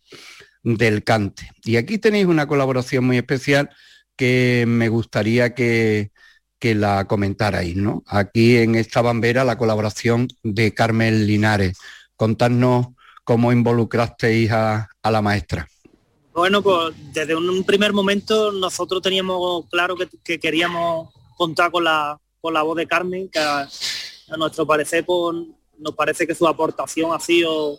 del 0.63 1.05
cante. 1.05 1.51
Y 1.65 1.77
aquí 1.77 1.99
tenéis 1.99 2.27
una 2.27 2.47
colaboración 2.47 3.05
muy 3.05 3.19
especial 3.19 3.71
que 4.17 4.65
me 4.69 4.89
gustaría 4.89 5.55
que, 5.55 6.13
que 6.59 6.75
la 6.75 7.07
comentarais, 7.07 7.77
¿no? 7.77 8.03
Aquí 8.07 8.57
en 8.59 8.75
esta 8.77 9.03
bambera 9.03 9.45
la 9.45 9.59
colaboración 9.59 10.29
de 10.43 10.75
Carmen 10.75 11.27
Linares. 11.27 11.79
Contadnos 12.17 12.89
cómo 13.25 13.53
involucrasteis 13.53 14.51
a, 14.53 14.89
a 15.03 15.11
la 15.11 15.23
maestra. 15.23 15.67
Bueno, 16.33 16.63
pues 16.63 16.95
desde 17.13 17.35
un 17.35 17.63
primer 17.63 17.93
momento 17.93 18.53
nosotros 18.53 19.03
teníamos 19.03 19.67
claro 19.71 19.95
que, 19.97 20.09
que 20.25 20.41
queríamos 20.41 21.13
contar 21.37 21.71
con 21.71 21.85
la, 21.85 22.19
con 22.41 22.55
la 22.55 22.63
voz 22.63 22.77
de 22.77 22.87
Carmen, 22.87 23.29
que 23.29 23.39
a, 23.39 23.69
nuestro 24.39 24.67
parecer 24.67 25.05
pues, 25.05 25.37
nos 25.77 25.95
parece 25.95 26.27
que 26.27 26.35
su 26.35 26.49
aportación 26.49 27.13
ha 27.13 27.21
sido 27.21 27.79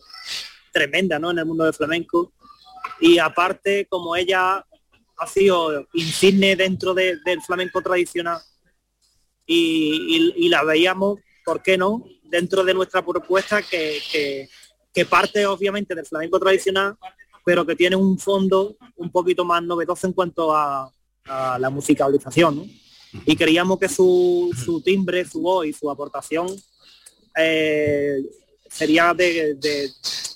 tremenda 0.72 1.18
¿no? 1.18 1.32
en 1.32 1.40
el 1.40 1.46
mundo 1.46 1.64
del 1.64 1.74
flamenco. 1.74 2.32
Y 3.00 3.18
aparte, 3.18 3.88
como 3.90 4.16
ella 4.16 4.64
ha 5.18 5.28
sido 5.28 5.88
insigne 5.94 6.56
dentro 6.56 6.94
de- 6.94 7.18
del 7.26 7.42
flamenco 7.42 7.82
tradicional 7.82 8.40
y, 9.48 10.48
la 10.48 10.64
veíamos, 10.64 11.20
¿por 11.44 11.64
qué 11.64 11.76
no?, 11.76 12.06
dentro 12.22 12.64
de 12.64 12.74
nuestra 12.76 13.04
propuesta 13.04 13.64
que 13.64 14.48
parte 15.10 15.44
obviamente 15.48 15.96
del 15.96 16.06
flamenco 16.06 16.40
tradicional, 16.40 16.96
pero 17.46 17.66
que 17.66 17.76
tiene 17.76 17.96
un 17.96 18.18
fondo 18.18 18.76
un 18.96 19.12
poquito 19.12 19.44
más 19.46 19.62
novedoso 19.64 20.08
en 20.08 20.14
cuanto 20.14 20.56
a, 20.56 20.92
a 21.26 21.60
la 21.60 21.70
musicalización. 21.70 22.56
¿no? 22.58 22.66
Y 23.26 23.36
creíamos 23.36 23.78
que 23.80 23.90
su, 23.90 24.50
su 24.66 24.82
timbre, 24.82 25.26
su 25.26 25.42
voz 25.42 25.66
y 25.68 25.74
su 25.74 25.90
aportación 25.90 26.48
eh, 27.36 28.18
sería 28.70 29.14
de, 29.14 29.56
de- 29.56 29.90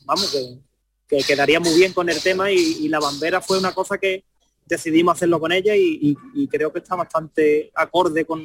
vamos, 0.05 0.31
que, 0.31 1.17
que 1.17 1.23
quedaría 1.23 1.59
muy 1.59 1.73
bien 1.75 1.93
con 1.93 2.09
el 2.09 2.21
tema 2.21 2.51
y, 2.51 2.57
y 2.57 2.87
la 2.89 2.99
bambera 2.99 3.41
fue 3.41 3.57
una 3.59 3.73
cosa 3.73 3.97
que 3.97 4.23
decidimos 4.65 5.15
hacerlo 5.15 5.39
con 5.39 5.51
ella 5.51 5.75
y, 5.75 5.97
y- 6.01 6.17
y 6.35 6.47
creo 6.47 6.71
que 6.71 6.79
está 6.79 6.95
bastante 6.95 7.71
acorde 7.73 8.25
con, 8.25 8.43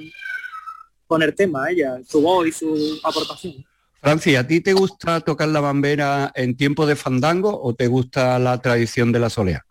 con 1.06 1.22
el 1.22 1.34
tema, 1.34 1.70
ella, 1.70 2.00
su 2.08 2.20
voz 2.22 2.46
y 2.46 2.52
su 2.52 3.00
aportación. 3.02 3.64
Francis, 4.02 4.36
¿a 4.36 4.44
ti 4.46 4.60
te 4.60 4.72
gusta 4.72 5.20
tocar 5.20 5.48
la 5.48 5.60
bambera 5.60 6.32
en 6.34 6.56
tiempo 6.56 6.86
de 6.86 6.96
fandango 6.96 7.62
o 7.62 7.72
te 7.74 7.86
gusta 7.86 8.36
la 8.40 8.60
tradición 8.60 9.12
de 9.12 9.20
la 9.20 9.30
solea? 9.30 9.64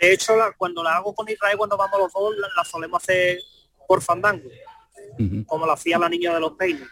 De 0.00 0.12
hecho, 0.12 0.36
la- 0.36 0.52
cuando 0.58 0.82
la 0.82 0.96
hago 0.96 1.14
con 1.14 1.28
Israel, 1.28 1.56
cuando 1.56 1.76
vamos 1.76 1.96
los 2.00 2.12
dos, 2.12 2.34
la, 2.38 2.48
la 2.56 2.64
solemos 2.64 3.00
hacer 3.00 3.38
por 3.86 4.02
fandango, 4.02 4.48
como 5.46 5.64
lo 5.64 5.72
hacía 5.72 5.96
la 5.98 6.08
niña 6.08 6.34
de 6.34 6.40
los 6.40 6.52
peines. 6.52 6.88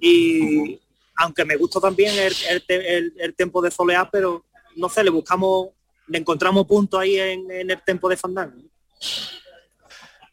Y 0.00 0.78
aunque 1.16 1.44
me 1.44 1.56
gusta 1.56 1.80
también 1.80 2.16
el, 2.16 2.32
el, 2.48 2.62
el- 2.86 3.12
el 3.18 3.34
tempo 3.34 3.60
de 3.60 3.70
solear, 3.72 4.08
pero 4.12 4.44
no 4.76 4.88
sé, 4.88 5.02
le 5.02 5.10
buscamos, 5.10 5.70
le 6.06 6.18
encontramos 6.18 6.64
puntos 6.66 7.00
ahí 7.00 7.18
en, 7.18 7.50
en 7.50 7.70
el 7.72 7.82
tempo 7.84 8.08
de 8.08 8.16
fandango. 8.16 8.62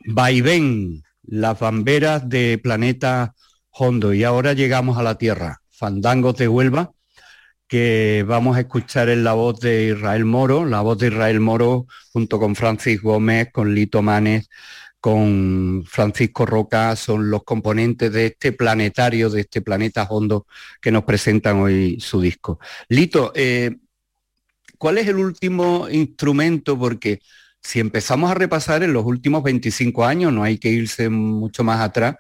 Vaivén, 0.07 1.03
las 1.24 1.59
bamberas 1.59 2.30
de 2.30 2.59
Planeta 2.61 3.34
Hondo. 3.78 4.14
Y 4.14 4.24
ahora 4.24 4.54
llegamos 4.54 4.98
a 4.98 5.04
la 5.04 5.18
Tierra, 5.18 5.62
Fandangos 5.70 6.38
de 6.38 6.48
Huelva, 6.48 6.92
que 7.68 8.24
vamos 8.28 8.58
a 8.58 8.62
escuchar 8.62 9.10
en 9.10 9.24
la 9.24 9.34
voz 9.34 9.60
de 9.60 9.88
Israel 9.88 10.26
Moro, 10.26 10.66
la 10.66 10.82
voz 10.82 10.98
de 10.98 11.08
Israel 11.08 11.40
Moro 11.40 11.88
junto 12.14 12.40
con 12.40 12.56
Francis 12.56 13.02
Gómez, 13.02 13.50
con 13.52 13.74
Lito 13.74 14.02
Manes, 14.02 14.50
con 15.00 15.84
Francisco 15.86 16.46
Roca, 16.46 16.96
son 16.96 17.30
los 17.30 17.44
componentes 17.44 18.12
de 18.12 18.28
este 18.28 18.54
planetario, 18.54 19.30
de 19.30 19.42
este 19.42 19.62
Planeta 19.62 20.04
Hondo 20.10 20.48
que 20.82 20.92
nos 20.92 21.04
presentan 21.04 21.58
hoy 21.58 22.00
su 22.00 22.22
disco. 22.22 22.60
Lito, 22.90 23.32
eh, 23.36 23.76
¿cuál 24.78 24.98
es 24.98 25.08
el 25.08 25.18
último 25.18 25.88
instrumento? 25.90 26.78
Porque 26.80 27.20
si 27.62 27.80
empezamos 27.80 28.32
a 28.32 28.36
repasar 28.36 28.84
en 28.84 28.94
los 28.94 29.06
últimos 29.06 29.44
25 29.44 30.06
años, 30.06 30.32
no 30.32 30.44
hay 30.44 30.58
que 30.58 30.70
irse 30.70 31.10
mucho 31.10 31.64
más 31.64 31.82
atrás, 31.82 32.16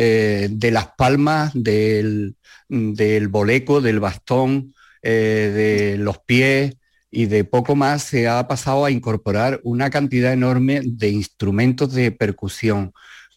eh, 0.00 0.48
de 0.50 0.70
las 0.70 0.88
palmas, 0.96 1.52
del, 1.54 2.36
del 2.68 3.28
boleco, 3.28 3.80
del 3.82 4.00
bastón, 4.00 4.74
eh, 5.02 5.52
de 5.94 5.98
los 5.98 6.18
pies 6.20 6.74
y 7.10 7.26
de 7.26 7.44
poco 7.44 7.74
más 7.76 8.02
se 8.04 8.28
ha 8.28 8.46
pasado 8.48 8.84
a 8.84 8.90
incorporar 8.90 9.60
una 9.64 9.90
cantidad 9.90 10.32
enorme 10.32 10.80
de 10.84 11.10
instrumentos 11.10 11.92
de 11.94 12.12
percusión. 12.12 12.92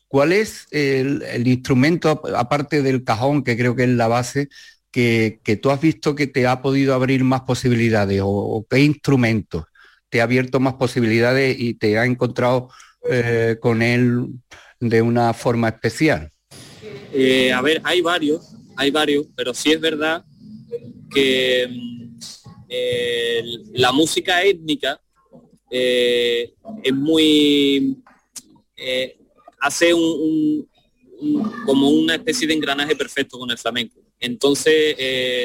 ¿Cuál 0.08 0.32
es 0.34 0.68
el, 0.72 1.24
instrumento, 1.48 2.10
ap- 2.10 2.26
aparte 2.36 2.82
del 2.84 3.04
cajón, 3.04 3.44
que 3.44 3.58
creo 3.58 3.76
que 3.76 3.84
es 3.84 3.90
la 3.90 4.08
base, 4.08 4.50
que, 4.92 5.40
tú 5.62 5.72
has 5.72 5.82
visto 5.82 6.16
que 6.16 6.28
te 6.28 6.48
ha 6.48 6.62
podido 6.62 6.94
abrir 6.94 7.24
más 7.24 7.42
posibilidades? 7.42 8.22
¿O, 8.22 8.28
o 8.30 8.68
qué 8.70 8.80
instrumento 8.80 9.68
te 10.10 10.22
ha 10.22 10.26
abierto 10.26 10.60
más 10.60 10.76
posibilidades 10.76 11.56
y 11.60 11.76
te 11.76 11.98
ha 11.98 12.06
encontrado 12.06 12.70
eh, 13.10 13.58
con 13.62 13.82
él 13.82 14.28
de 14.80 15.02
una 15.02 15.34
forma 15.34 15.70
especial? 15.70 16.33
Eh, 17.14 17.52
a 17.52 17.62
ver, 17.62 17.82
hay 17.84 18.02
varios, 18.02 18.56
hay 18.76 18.90
varios, 18.92 19.28
pero 19.36 19.54
sí 19.54 19.72
es 19.72 19.80
verdad 19.80 20.26
que 21.10 21.68
mm, 21.70 22.18
la 23.74 23.92
música 23.92 24.42
étnica 24.44 25.00
eh, 25.70 26.54
es 26.84 26.94
muy 26.94 27.98
eh, 28.76 29.18
hace 29.60 29.94
un, 29.94 30.68
un- 31.20 31.52
como 31.66 31.90
una 31.90 32.16
especie 32.16 32.48
de 32.48 32.54
engranaje 32.56 32.96
perfecto 32.96 33.38
con 33.38 33.50
el 33.52 33.58
flamenco. 33.58 34.00
Entonces, 34.20 34.96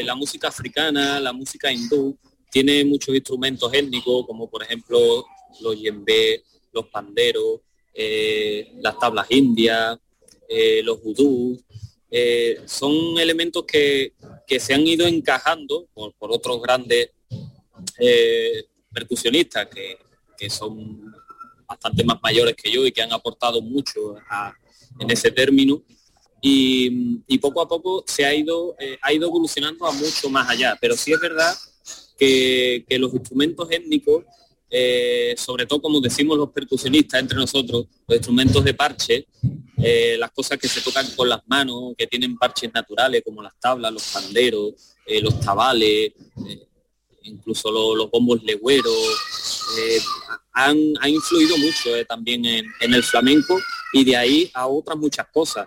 la 0.05 0.15
música 0.15 0.49
africana, 0.49 1.21
la 1.21 1.33
música 1.33 1.71
hindú, 1.71 2.17
tiene 2.51 2.85
muchos 2.85 3.15
instrumentos 3.15 3.73
étnicos, 3.75 4.25
como 4.27 4.49
por 4.49 4.63
ejemplo 4.63 5.25
los 5.61 5.79
yembe, 5.81 6.43
los 6.73 6.87
panderos, 6.87 7.61
las 8.81 8.99
tablas 8.99 9.27
indias, 9.31 9.99
eh, 10.49 10.83
los 10.83 11.03
vudú. 11.03 11.61
eh, 12.11 12.63
son 12.67 13.19
elementos 13.19 13.65
que, 13.65 14.15
que 14.47 14.59
se 14.59 14.73
han 14.73 14.87
ido 14.87 15.07
encajando 15.07 15.87
por, 15.93 16.15
por 16.15 16.33
otros 16.33 16.61
grandes 16.63 17.11
eh, 17.99 18.65
percusionistas 18.93 19.67
que, 19.67 19.99
que 20.37 20.49
son 20.49 21.13
bastante 21.67 22.03
más 22.05 22.19
mayores 22.23 22.55
que 22.57 22.71
yo 22.71 22.87
y 22.87 22.93
que 22.93 23.03
han 23.03 23.13
aportado 23.13 23.61
mucho 23.61 24.17
a- 24.31 24.55
en 24.99 25.11
ese 25.11 25.31
término. 25.31 25.83
Y, 26.41 27.21
y 27.27 27.39
poco 27.39 27.61
a 27.61 27.69
poco 27.69 28.05
se 28.07 28.25
ha 28.25 28.35
ido, 28.35 28.75
ha 29.03 29.13
ido 29.13 29.27
evolucionando 29.27 29.85
a 29.87 29.93
mucho 29.93 30.31
más 30.31 30.49
allá. 30.49 30.79
Pero 30.81 30.97
sí 30.97 31.13
es 31.13 31.21
verdad 31.21 31.55
que, 32.17 32.85
que 32.89 32.99
los 32.99 33.13
instrumentos 33.13 33.69
étnicos, 33.71 34.25
sobre 35.37 35.67
todo 35.67 35.83
como 35.83 36.01
decimos 36.01 36.39
los 36.39 36.51
percusionistas 36.51 37.21
entre 37.21 37.37
nosotros, 37.37 37.87
los 38.07 38.17
instrumentos 38.17 38.65
de 38.65 38.73
parche, 38.75 39.27
eh, 39.81 40.17
las 40.19 40.33
cosas 40.33 40.59
que 40.59 40.69
se 40.69 40.81
tocan 40.81 41.07
con 41.15 41.29
las 41.29 41.41
manos, 41.47 41.95
que 41.97 42.07
tienen 42.07 42.37
parches 42.37 42.73
naturales 42.75 43.23
como 43.25 43.43
las 43.43 43.59
tablas, 43.61 43.93
los 43.93 44.03
panderos, 44.13 44.75
eh, 45.07 45.21
los 45.21 45.39
tabales, 45.41 46.13
eh, 46.49 46.67
incluso 47.23 47.71
lo- 47.71 47.95
los 47.95 48.11
bombos 48.11 48.43
legüeros, 48.43 49.17
han, 50.53 50.77
han 51.01 51.11
influido 51.11 51.57
mucho 51.59 51.91
también 52.07 52.45
en, 52.45 52.95
el 52.95 53.03
flamenco 53.05 53.59
y 53.93 54.05
de 54.05 54.17
ahí 54.17 54.51
a 54.55 54.67
otras 54.67 54.97
muchas 54.99 55.27
cosas. 55.33 55.67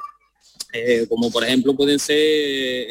Como 1.07 1.31
por 1.31 1.43
ejemplo 1.43 1.75
pueden 1.75 1.99
ser 1.99 2.17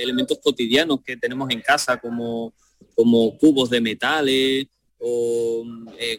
elementos 0.01 0.39
cotidianos 0.43 1.01
que 1.05 1.17
tenemos 1.17 1.51
en 1.51 1.61
casa 1.63 1.99
como, 1.99 2.53
como 2.95 3.37
cubos 3.39 3.69
de 3.71 3.81
metales 3.81 4.67
o 4.99 5.65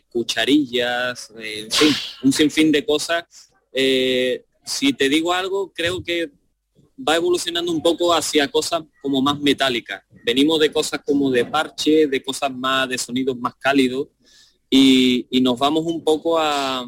cucharillas, 0.09 1.31
en 1.37 1.71
fin, 1.71 1.93
un 2.23 2.33
sinfín 2.33 2.71
de 2.71 2.85
cosas. 2.85 3.23
Si 4.65 4.93
te 4.93 5.09
digo 5.09 5.33
algo, 5.33 5.71
creo 5.73 6.03
que 6.03 6.31
va 7.07 7.15
evolucionando 7.15 7.71
un 7.71 7.81
poco 7.81 8.13
hacia 8.13 8.47
cosas 8.47 8.83
como 9.01 9.21
más 9.21 9.39
metálicas. 9.39 10.03
Venimos 10.25 10.59
de 10.59 10.71
cosas 10.71 11.01
como 11.05 11.31
de 11.31 11.45
parche, 11.45 12.07
de 12.07 12.23
cosas 12.23 12.53
más 12.53 12.87
de 12.89 12.97
sonidos 12.97 13.37
más 13.37 13.55
cálidos 13.55 14.07
y, 14.69 15.27
nos 15.41 15.57
vamos 15.59 15.83
un 15.85 16.03
poco 16.03 16.39
a, 16.39 16.85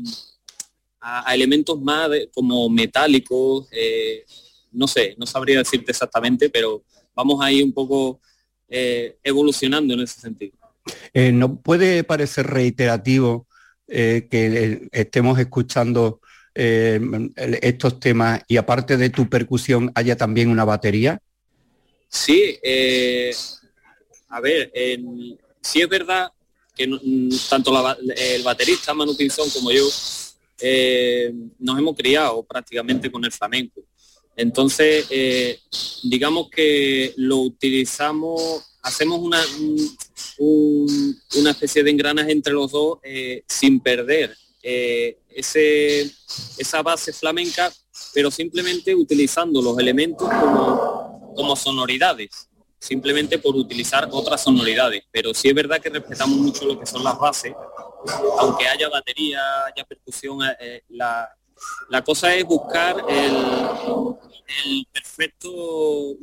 elementos 1.33 1.81
más 1.81 2.09
como 2.33 2.69
metálicos, 2.69 3.67
eh, 3.71 4.23
no 4.71 4.87
sé, 4.87 5.15
no 5.17 5.25
sabría 5.25 5.57
decirte 5.57 5.91
exactamente, 5.91 6.49
pero 6.49 6.85
vamos 7.13 7.43
ahí 7.43 7.61
un 7.61 7.73
poco 7.73 8.21
eh, 8.69 9.17
evolucionando 9.21 9.95
en 9.95 9.99
ese 9.99 10.21
sentido. 10.21 10.57
Eh, 11.13 11.33
¿No 11.33 11.59
puede 11.59 12.05
parecer 12.05 12.47
reiterativo 12.47 13.47
que 13.85 14.87
estemos 14.91 15.37
escuchando 15.37 16.21
eh, 16.55 16.99
estos 17.61 17.99
temas 17.99 18.41
y 18.47 18.57
aparte 18.57 18.97
de 18.97 19.09
tu 19.09 19.29
percusión 19.29 19.91
haya 19.95 20.15
también 20.15 20.49
una 20.49 20.65
batería? 20.65 21.19
Sí, 22.09 22.57
eh, 22.61 23.33
a 24.29 24.39
ver, 24.39 24.71
en- 24.73 25.39
sí 25.61 25.81
es 25.81 25.89
verdad 25.89 26.29
que 26.75 26.87
tanto 27.49 27.71
la 27.71 27.97
el 28.15 28.43
baterista 28.43 28.93
Manu 28.93 29.15
Pinzón 29.15 29.49
como 29.51 29.71
yo 29.71 29.87
eh, 30.59 31.33
nos 31.59 31.77
hemos 31.77 31.95
criado 31.95 32.43
prácticamente 32.43 33.11
con 33.11 33.23
el 33.25 33.31
flamenco. 33.31 33.81
Entonces, 34.35 35.05
eh, 35.11 35.59
digamos 36.03 36.49
que 36.49 37.13
lo 37.17 37.37
utilizamos, 37.37 38.63
hacemos 38.81 39.19
una, 39.19 39.39
un- 39.59 39.97
un- 40.39 41.21
una 41.37 41.51
especie 41.51 41.83
de 41.83 41.91
engranaje 41.91 42.31
entre 42.31 42.53
los 42.53 42.71
dos 42.71 42.97
eh, 43.03 43.43
sin 43.47 43.79
perder 43.79 44.35
eh, 44.63 45.17
ese, 45.35 46.11
esa 46.57 46.81
base 46.81 47.13
flamenca, 47.13 47.71
pero 48.13 48.31
simplemente 48.31 48.93
utilizando 48.93 49.61
los 49.61 49.77
elementos 49.77 50.27
como, 50.27 51.33
como 51.35 51.55
sonoridades, 51.55 52.49
simplemente 52.79 53.39
por 53.39 53.55
utilizar 53.55 54.07
otras 54.11 54.43
sonoridades. 54.43 55.03
Pero 55.11 55.33
sí 55.33 55.49
es 55.49 55.55
verdad 55.55 55.81
que 55.81 55.89
respetamos 55.89 56.37
mucho 56.37 56.65
lo 56.65 56.79
que 56.79 56.85
son 56.85 57.03
las 57.03 57.17
bases, 57.17 57.53
aunque 58.39 58.67
haya 58.67 58.89
batería, 58.89 59.39
haya 59.65 59.83
percusión, 59.85 60.39
eh, 60.59 60.83
la, 60.89 61.29
la 61.89 62.03
cosa 62.03 62.35
es 62.35 62.43
buscar 62.45 63.03
el, 63.07 63.35
el 64.65 64.87
perfecto 64.91 66.17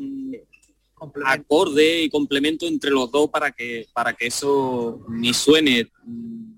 acorde 1.25 2.03
y 2.03 2.11
complemento 2.11 2.67
entre 2.67 2.91
los 2.91 3.11
dos 3.11 3.31
para 3.31 3.51
que 3.51 3.87
para 3.93 4.13
que 4.13 4.27
eso 4.27 5.01
ni 5.09 5.33
suene 5.33 5.91
mm, 6.05 6.50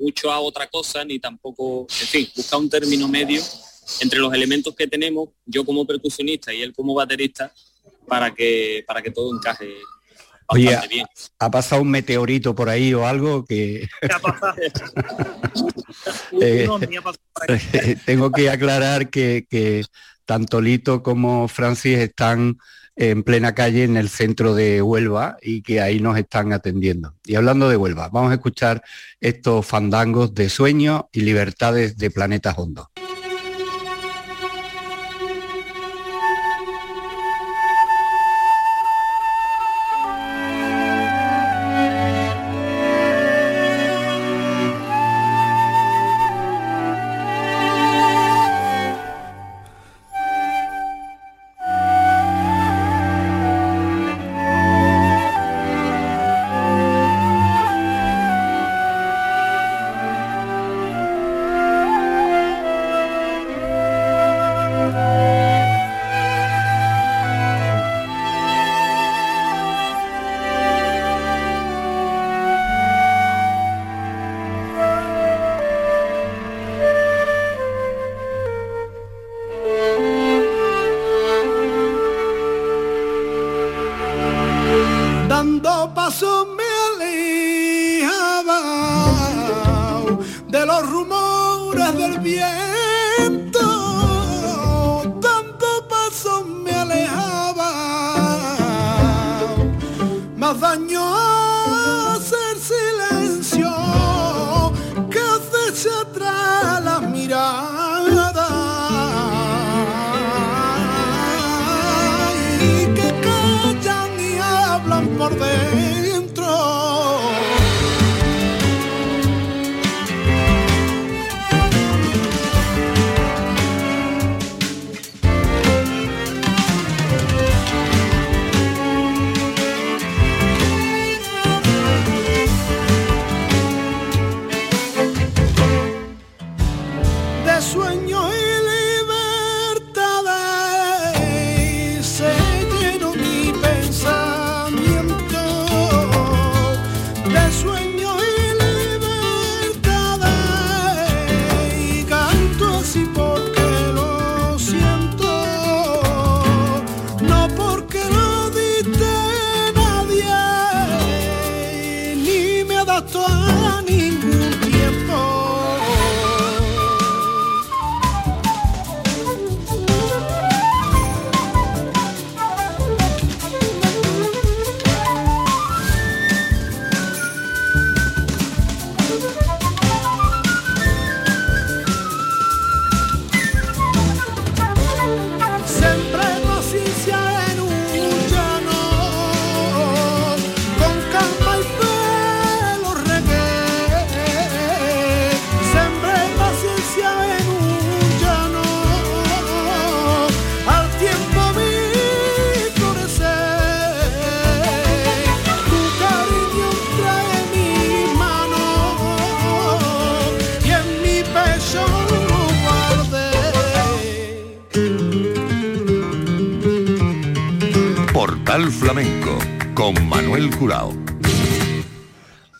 mucho 0.00 0.32
a 0.32 0.40
otra 0.40 0.66
cosa 0.66 1.04
ni 1.04 1.18
tampoco 1.20 1.86
en 1.88 2.06
fin 2.06 2.28
buscar 2.34 2.58
un 2.58 2.70
término 2.70 3.06
medio 3.06 3.40
entre 4.00 4.18
los 4.18 4.32
elementos 4.32 4.74
que 4.74 4.86
tenemos 4.86 5.28
yo 5.44 5.64
como 5.64 5.86
percusionista 5.86 6.52
y 6.52 6.62
él 6.62 6.72
como 6.72 6.94
baterista 6.94 7.52
para 8.08 8.34
que 8.34 8.82
para 8.86 9.02
que 9.02 9.10
todo 9.10 9.34
encaje 9.36 9.68
Oye, 10.46 10.64
bastante 10.64 10.94
bien. 10.94 11.06
¿ha 11.38 11.50
pasado 11.50 11.82
un 11.82 11.90
meteorito 11.90 12.54
por 12.54 12.68
ahí 12.68 12.92
o 12.94 13.06
algo 13.06 13.44
que 13.44 13.88
¿Qué 14.00 14.12
ha 14.12 14.18
pasado? 14.18 14.54
Eh, 16.40 16.66
tengo 18.06 18.30
que 18.30 18.48
aclarar 18.48 19.10
que, 19.10 19.46
que 19.50 19.84
tanto 20.24 20.60
Lito 20.60 21.02
como 21.02 21.48
Francis 21.48 21.98
están 21.98 22.56
en 23.00 23.22
plena 23.22 23.54
calle 23.54 23.84
en 23.84 23.96
el 23.96 24.10
centro 24.10 24.54
de 24.54 24.82
Huelva 24.82 25.38
y 25.40 25.62
que 25.62 25.80
ahí 25.80 26.00
nos 26.00 26.18
están 26.18 26.52
atendiendo. 26.52 27.14
Y 27.24 27.34
hablando 27.34 27.70
de 27.70 27.78
Huelva, 27.78 28.10
vamos 28.10 28.30
a 28.30 28.34
escuchar 28.34 28.82
estos 29.22 29.64
fandangos 29.64 30.34
de 30.34 30.50
sueños 30.50 31.04
y 31.10 31.22
libertades 31.22 31.96
de 31.96 32.10
planetas 32.10 32.58
hondos. 32.58 32.88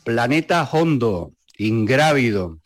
Planeta 0.05 0.67
Hondo, 0.73 1.35
Ingrávido, 1.59 2.59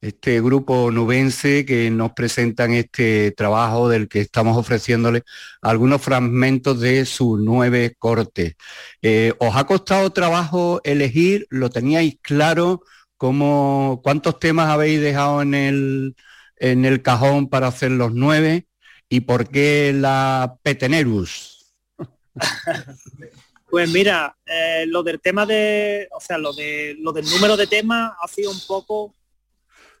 este 0.00 0.40
grupo 0.40 0.90
nubense 0.90 1.64
que 1.64 1.92
nos 1.92 2.10
presentan 2.12 2.72
este 2.72 3.30
trabajo 3.30 3.88
del 3.88 4.08
que 4.08 4.20
estamos 4.20 4.56
ofreciéndole 4.56 5.22
algunos 5.62 6.02
fragmentos 6.02 6.80
de 6.80 7.04
sus 7.04 7.38
nueve 7.38 7.94
cortes. 8.00 8.56
Eh, 9.00 9.32
¿Os 9.38 9.54
ha 9.54 9.64
costado 9.64 10.10
trabajo 10.10 10.80
elegir? 10.82 11.46
¿Lo 11.50 11.70
teníais 11.70 12.16
claro? 12.20 12.82
¿Cómo, 13.16 14.00
¿Cuántos 14.02 14.40
temas 14.40 14.70
habéis 14.70 15.00
dejado 15.00 15.40
en 15.40 15.54
el, 15.54 16.16
en 16.56 16.84
el 16.84 17.00
cajón 17.02 17.48
para 17.48 17.68
hacer 17.68 17.92
los 17.92 18.12
nueve? 18.12 18.66
¿Y 19.08 19.20
por 19.20 19.50
qué 19.50 19.92
la 19.94 20.56
Petenerus? 20.64 21.72
Pues 23.70 23.90
mira, 23.90 24.36
eh, 24.46 24.84
lo 24.86 25.02
del 25.02 25.20
tema 25.20 25.44
de, 25.44 26.08
o 26.12 26.20
sea, 26.20 26.38
lo 26.38 26.52
de 26.52 26.96
lo 27.00 27.12
del 27.12 27.26
número 27.28 27.56
de 27.56 27.66
temas 27.66 28.12
ha 28.20 28.26
sido 28.28 28.50
un 28.50 28.60
poco 28.66 29.14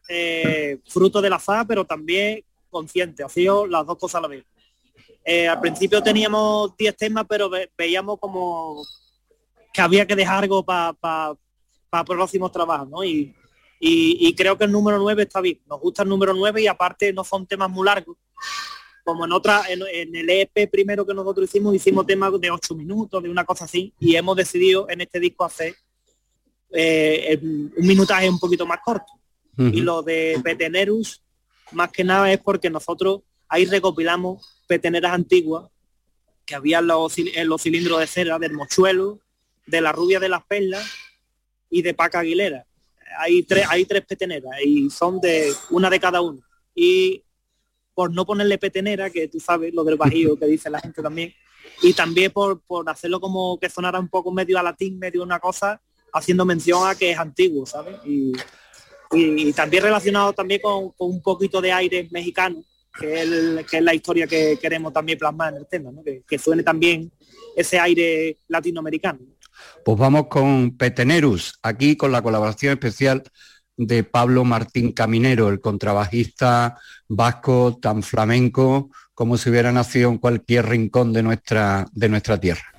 eh, 0.08 0.78
fruto 0.88 1.20
del 1.20 1.32
azar, 1.34 1.66
pero 1.66 1.84
también 1.84 2.42
consciente, 2.70 3.22
ha 3.22 3.28
sido 3.28 3.66
las 3.66 3.86
dos 3.86 3.98
cosas 3.98 4.18
a 4.20 4.22
la 4.22 4.28
vez. 4.28 4.44
Eh, 5.24 5.46
al 5.46 5.60
principio 5.60 6.02
teníamos 6.02 6.74
10 6.78 6.96
temas, 6.96 7.26
pero 7.28 7.50
ve- 7.50 7.70
veíamos 7.76 8.18
como 8.18 8.82
que 9.72 9.80
había 9.82 10.06
que 10.06 10.16
dejar 10.16 10.44
algo 10.44 10.64
para 10.64 11.34
próximos 12.06 12.50
trabajos, 12.50 12.88
¿no? 12.88 13.04
Y, 13.04 13.34
y- 13.80 14.16
y 14.28 14.34
creo 14.34 14.56
que 14.56 14.64
el 14.64 14.72
número 14.72 14.98
9 14.98 15.24
está 15.24 15.42
bien. 15.42 15.60
Nos 15.66 15.78
gusta 15.80 16.02
el 16.04 16.08
número 16.08 16.32
9 16.32 16.62
y 16.62 16.66
aparte 16.66 17.12
no 17.12 17.22
son 17.24 17.46
temas 17.46 17.68
muy 17.68 17.84
largos. 17.84 18.16
Como 19.08 19.24
en 19.24 19.32
otra, 19.32 19.62
en, 19.70 19.80
en 19.90 20.14
el 20.14 20.28
EP 20.28 20.70
primero 20.70 21.06
que 21.06 21.14
nosotros 21.14 21.48
hicimos, 21.48 21.74
hicimos 21.74 22.06
temas 22.06 22.30
de 22.38 22.50
8 22.50 22.74
minutos, 22.74 23.22
de 23.22 23.30
una 23.30 23.42
cosa 23.42 23.64
así, 23.64 23.94
y 23.98 24.16
hemos 24.16 24.36
decidido 24.36 24.86
en 24.90 25.00
este 25.00 25.18
disco 25.18 25.46
hacer 25.46 25.74
eh, 26.74 27.38
un 27.40 27.72
minutaje 27.86 28.28
un 28.28 28.38
poquito 28.38 28.66
más 28.66 28.80
corto. 28.84 29.10
Y 29.56 29.80
lo 29.80 30.02
de 30.02 30.38
Petenerus, 30.44 31.22
más 31.72 31.90
que 31.90 32.04
nada 32.04 32.30
es 32.30 32.38
porque 32.38 32.68
nosotros 32.68 33.22
ahí 33.48 33.64
recopilamos 33.64 34.62
peteneras 34.66 35.14
antiguas 35.14 35.70
que 36.44 36.54
había 36.54 36.80
en 36.80 36.88
los, 36.88 37.16
en 37.16 37.48
los 37.48 37.62
cilindros 37.62 38.00
de 38.00 38.06
cera 38.06 38.38
del 38.38 38.52
mochuelo, 38.52 39.20
de 39.64 39.80
la 39.80 39.90
rubia 39.90 40.20
de 40.20 40.28
las 40.28 40.44
perlas 40.44 40.86
y 41.70 41.80
de 41.80 41.94
Paca 41.94 42.18
Aguilera. 42.18 42.66
Hay 43.20 43.42
tres, 43.44 43.64
hay 43.70 43.86
tres 43.86 44.04
peteneras 44.04 44.52
y 44.62 44.90
son 44.90 45.18
de 45.18 45.50
una 45.70 45.88
de 45.88 45.98
cada 45.98 46.20
uno. 46.20 46.42
Y 46.74 47.24
por 47.98 48.14
no 48.14 48.24
ponerle 48.24 48.58
petenera, 48.58 49.10
que 49.10 49.26
tú 49.26 49.40
sabes 49.40 49.74
lo 49.74 49.82
del 49.82 49.96
bajío 49.96 50.38
que 50.38 50.46
dice 50.46 50.70
la 50.70 50.78
gente 50.78 51.02
también, 51.02 51.34
y 51.82 51.92
también 51.94 52.30
por, 52.30 52.60
por 52.60 52.88
hacerlo 52.88 53.18
como 53.18 53.58
que 53.58 53.68
sonara 53.68 53.98
un 53.98 54.06
poco 54.06 54.30
medio 54.30 54.56
a 54.56 54.62
latín, 54.62 55.00
medio 55.00 55.20
una 55.20 55.40
cosa, 55.40 55.82
haciendo 56.12 56.44
mención 56.44 56.88
a 56.88 56.94
que 56.94 57.10
es 57.10 57.18
antiguo, 57.18 57.66
¿sabes? 57.66 57.96
Y, 58.06 58.30
y, 59.10 59.52
también 59.52 59.82
relacionado 59.82 60.32
también 60.32 60.60
con, 60.60 60.92
un 60.96 61.20
poquito 61.20 61.60
de 61.60 61.72
aire 61.72 62.06
mexicano, 62.12 62.62
que 63.00 63.14
es, 63.14 63.20
el, 63.22 63.66
que 63.68 63.78
es 63.78 63.82
la 63.82 63.94
historia 63.94 64.28
que 64.28 64.56
queremos 64.62 64.92
también 64.92 65.18
plasmar 65.18 65.54
en 65.54 65.58
el 65.58 65.66
tema, 65.66 65.90
que 66.24 66.38
suene 66.38 66.62
también 66.62 67.10
ese 67.56 67.80
aire 67.80 68.38
latinoamericano. 68.46 69.18
Pues 69.84 69.98
vamos 69.98 70.28
con 70.28 70.76
Petenerus, 70.76 71.58
aquí 71.64 71.96
con 71.96 72.12
la 72.12 72.22
colaboración 72.22 72.74
especial 72.74 73.24
de 73.78 74.04
Pablo 74.04 74.44
Martín 74.44 74.92
Caminero, 74.92 75.48
el 75.48 75.60
contrabajista 75.60 76.76
vasco 77.08 77.78
tan 77.80 78.02
flamenco 78.02 78.90
como 79.14 79.38
si 79.38 79.48
hubiera 79.48 79.72
nacido 79.72 80.10
en 80.10 80.18
cualquier 80.18 80.66
rincón 80.66 81.12
de 81.12 81.22
nuestra, 81.22 81.86
de 81.92 82.08
nuestra 82.08 82.38
tierra. 82.38 82.74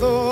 lado 0.00 0.29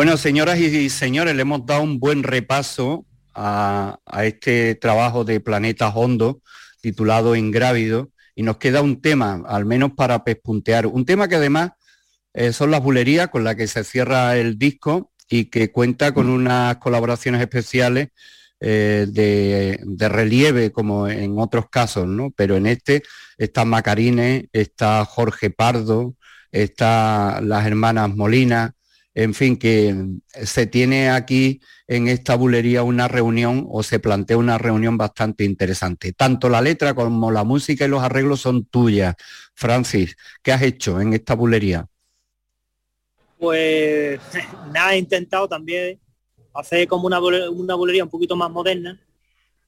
Bueno, 0.00 0.16
señoras 0.16 0.58
y 0.58 0.88
señores, 0.88 1.36
le 1.36 1.42
hemos 1.42 1.66
dado 1.66 1.82
un 1.82 2.00
buen 2.00 2.22
repaso 2.22 3.04
a, 3.34 3.98
este 4.22 4.74
trabajo 4.74 5.24
de 5.24 5.40
Planeta 5.40 5.90
Hondo 5.90 6.40
titulado 6.80 7.36
Ingrávido 7.36 8.10
y 8.34 8.42
nos 8.42 8.56
queda 8.56 8.80
un 8.80 9.02
tema, 9.02 9.42
al 9.46 9.66
menos 9.66 9.92
para 9.92 10.24
pespuntear, 10.24 10.86
un 10.86 11.04
tema 11.04 11.28
que 11.28 11.34
además 11.34 11.72
eh, 12.32 12.54
son 12.54 12.70
las 12.70 12.82
bulerías 12.82 13.28
con 13.28 13.44
la 13.44 13.56
que 13.56 13.66
se 13.66 13.84
cierra 13.84 14.38
el 14.38 14.58
disco 14.58 15.12
y 15.28 15.50
que 15.50 15.70
cuenta 15.70 16.14
con 16.14 16.30
unas 16.30 16.78
colaboraciones 16.78 17.42
especiales 17.42 18.08
eh, 18.58 19.04
de, 19.06 19.80
de, 19.82 20.08
relieve 20.08 20.72
como 20.72 21.08
en 21.08 21.38
otros 21.38 21.68
casos, 21.68 22.06
¿no? 22.06 22.30
Pero 22.34 22.56
en 22.56 22.64
este 22.64 23.02
está 23.36 23.66
Macarine, 23.66 24.48
está 24.54 25.04
Jorge 25.04 25.50
Pardo, 25.50 26.14
está 26.52 27.42
las 27.42 27.66
hermanas 27.66 28.16
Molina, 28.16 28.74
en 29.14 29.34
fin, 29.34 29.58
que 29.58 29.94
se 30.32 30.66
tiene 30.66 31.10
aquí 31.10 31.60
en 31.88 32.06
esta 32.06 32.36
bulería 32.36 32.84
una 32.84 33.08
reunión 33.08 33.66
o 33.68 33.82
se 33.82 33.98
plantea 33.98 34.36
una 34.36 34.58
reunión 34.58 34.96
bastante 34.96 35.44
interesante. 35.44 36.12
Tanto 36.12 36.48
la 36.48 36.60
letra 36.60 36.94
como 36.94 37.32
la 37.32 37.42
música 37.42 37.84
y 37.84 37.88
los 37.88 38.02
arreglos 38.02 38.40
son 38.40 38.66
tuyas. 38.66 39.16
Francis, 39.54 40.16
¿qué 40.42 40.52
has 40.52 40.62
hecho 40.62 41.00
en 41.00 41.12
esta 41.12 41.34
bulería? 41.34 41.86
Pues 43.38 44.20
nada, 44.72 44.94
he 44.94 44.98
intentado 44.98 45.48
también 45.48 45.98
hacer 46.54 46.86
como 46.86 47.06
una, 47.06 47.18
bulería 47.18 48.04
un 48.04 48.10
poquito 48.10 48.36
más 48.36 48.50
moderna, 48.50 49.00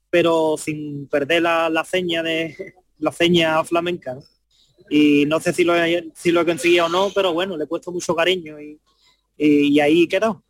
pero 0.08 0.56
sin 0.56 1.08
perder 1.08 1.42
la, 1.42 1.68
la 1.68 1.84
seña 1.84 2.22
de 2.22 2.56
la 2.98 3.10
seña 3.10 3.64
flamenca. 3.64 4.18
Y 4.88 5.24
no 5.26 5.40
sé 5.40 5.52
si 5.52 5.64
lo, 5.64 5.74
si 6.14 6.30
lo 6.30 6.42
he 6.42 6.46
conseguido 6.46 6.86
o 6.86 6.88
no, 6.88 7.10
pero 7.12 7.32
bueno, 7.32 7.56
le 7.56 7.64
he 7.64 7.66
puesto 7.66 7.90
mucho 7.90 8.14
cariño 8.14 8.60
y, 8.60 8.78
y, 9.42 9.74
y 9.74 9.80
ahí 9.80 10.06
quedó. 10.06 10.44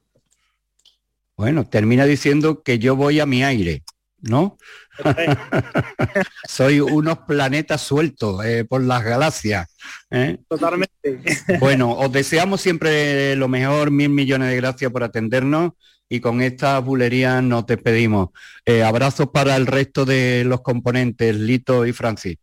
Bueno, 1.36 1.68
termina 1.68 2.05
diciendo 2.05 2.62
que 2.62 2.78
yo 2.78 2.95
voy 2.95 3.18
a 3.20 3.26
mi 3.26 3.43
aire, 3.43 3.82
¿no? 4.20 4.59
Soy 6.49 6.80
unos 6.80 7.20
planetas 7.20 7.80
sueltos 7.80 8.45
eh, 8.45 8.64
por 8.64 8.82
las 8.82 9.03
galaxias. 9.03 9.66
¿eh? 10.11 10.38
Totalmente. 10.49 11.18
bueno, 11.59 11.93
os 11.93 12.12
deseamos 12.12 12.61
siempre 12.61 13.34
lo 13.36 13.49
mejor, 13.49 13.90
mil 13.90 14.11
millones 14.11 14.51
de 14.51 14.57
gracias 14.57 14.93
por 14.93 15.03
atendernos 15.03 15.72
y 16.09 16.20
con 16.20 16.43
esta 16.43 16.78
bulería 16.78 17.40
nos 17.40 17.66
despedimos. 17.66 18.28
Eh, 18.66 18.82
abrazos 18.82 19.30
para 19.32 19.57
el 19.57 19.66
resto 19.66 20.05
de 20.05 20.45
los 20.45 20.61
componentes, 20.61 21.34
Lito 21.34 21.86
y 21.86 21.93
Francis. 21.93 22.36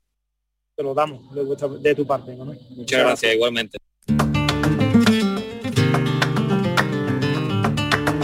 Te 0.75 0.83
lo 0.83 0.93
damos 0.93 1.33
de, 1.35 1.79
de 1.79 1.95
tu 1.95 2.07
parte. 2.07 2.35
¿no? 2.35 2.45
Muchas, 2.45 2.69
Muchas 2.71 2.99
gracias, 2.99 3.35
igualmente. 3.35 3.77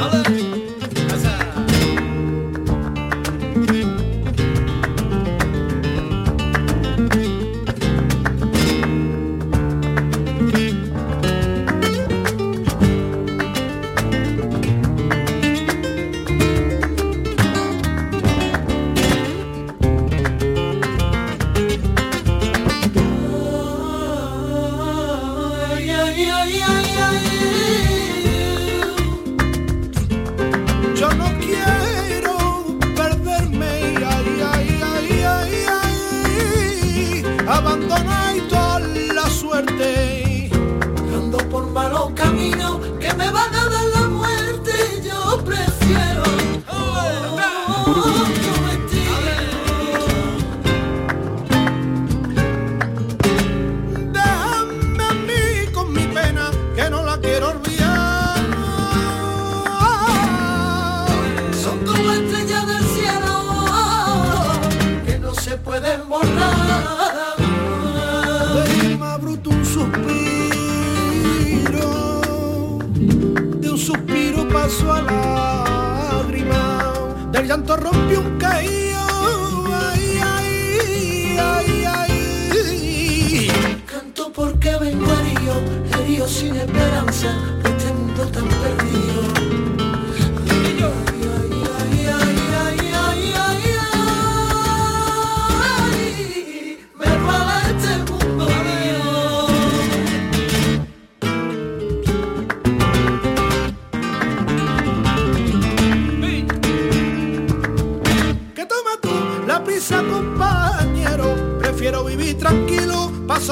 Hallelujah. 0.06 0.45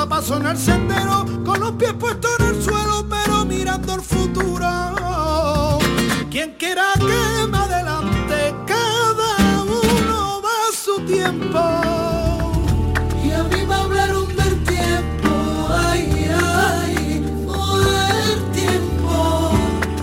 cruza 0.03 0.09
paso 0.09 0.37
en 0.37 0.47
el 0.47 0.57
sendero, 0.57 1.25
con 1.45 1.59
los 1.59 1.71
pies 1.73 1.93
puestos 1.93 2.31
en 2.39 2.45
el 2.47 2.63
suelo, 2.63 3.05
pero 3.09 3.45
mirando 3.45 3.95
el 3.95 4.01
futuro. 4.01 5.79
Quien 6.29 6.55
quiera 6.57 6.93
que 6.97 7.47
me 7.47 7.57
adelante, 7.57 8.55
cada 8.65 9.63
uno 9.63 10.41
va 10.43 10.69
a 10.69 10.73
su 10.73 10.99
tiempo. 11.05 11.59
Y 13.23 13.31
a 13.31 13.43
mí 13.43 13.65
me 13.65 13.75
hablaron 13.75 14.27
del 14.35 14.63
tiempo, 14.63 15.29
ay, 15.69 16.31
ay, 16.43 17.25
tiempo. 18.51 19.51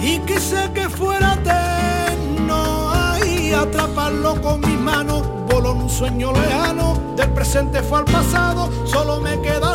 Y 0.01 0.19
quise 0.21 0.71
que 0.73 0.89
fuera 0.89 1.35
eterno, 1.35 2.91
ay, 2.93 3.53
atraparlo 3.53 4.41
con 4.41 4.61
mis 4.61 4.79
manos, 4.79 5.27
voló 5.49 5.73
en 5.73 5.83
un 5.83 5.91
sueño 5.91 6.33
lejano, 6.33 6.99
del 7.17 7.31
presente 7.31 7.83
fue 7.83 7.99
al 7.99 8.05
pasado, 8.05 8.71
solo 8.87 9.21
me 9.21 9.41
queda 9.43 9.70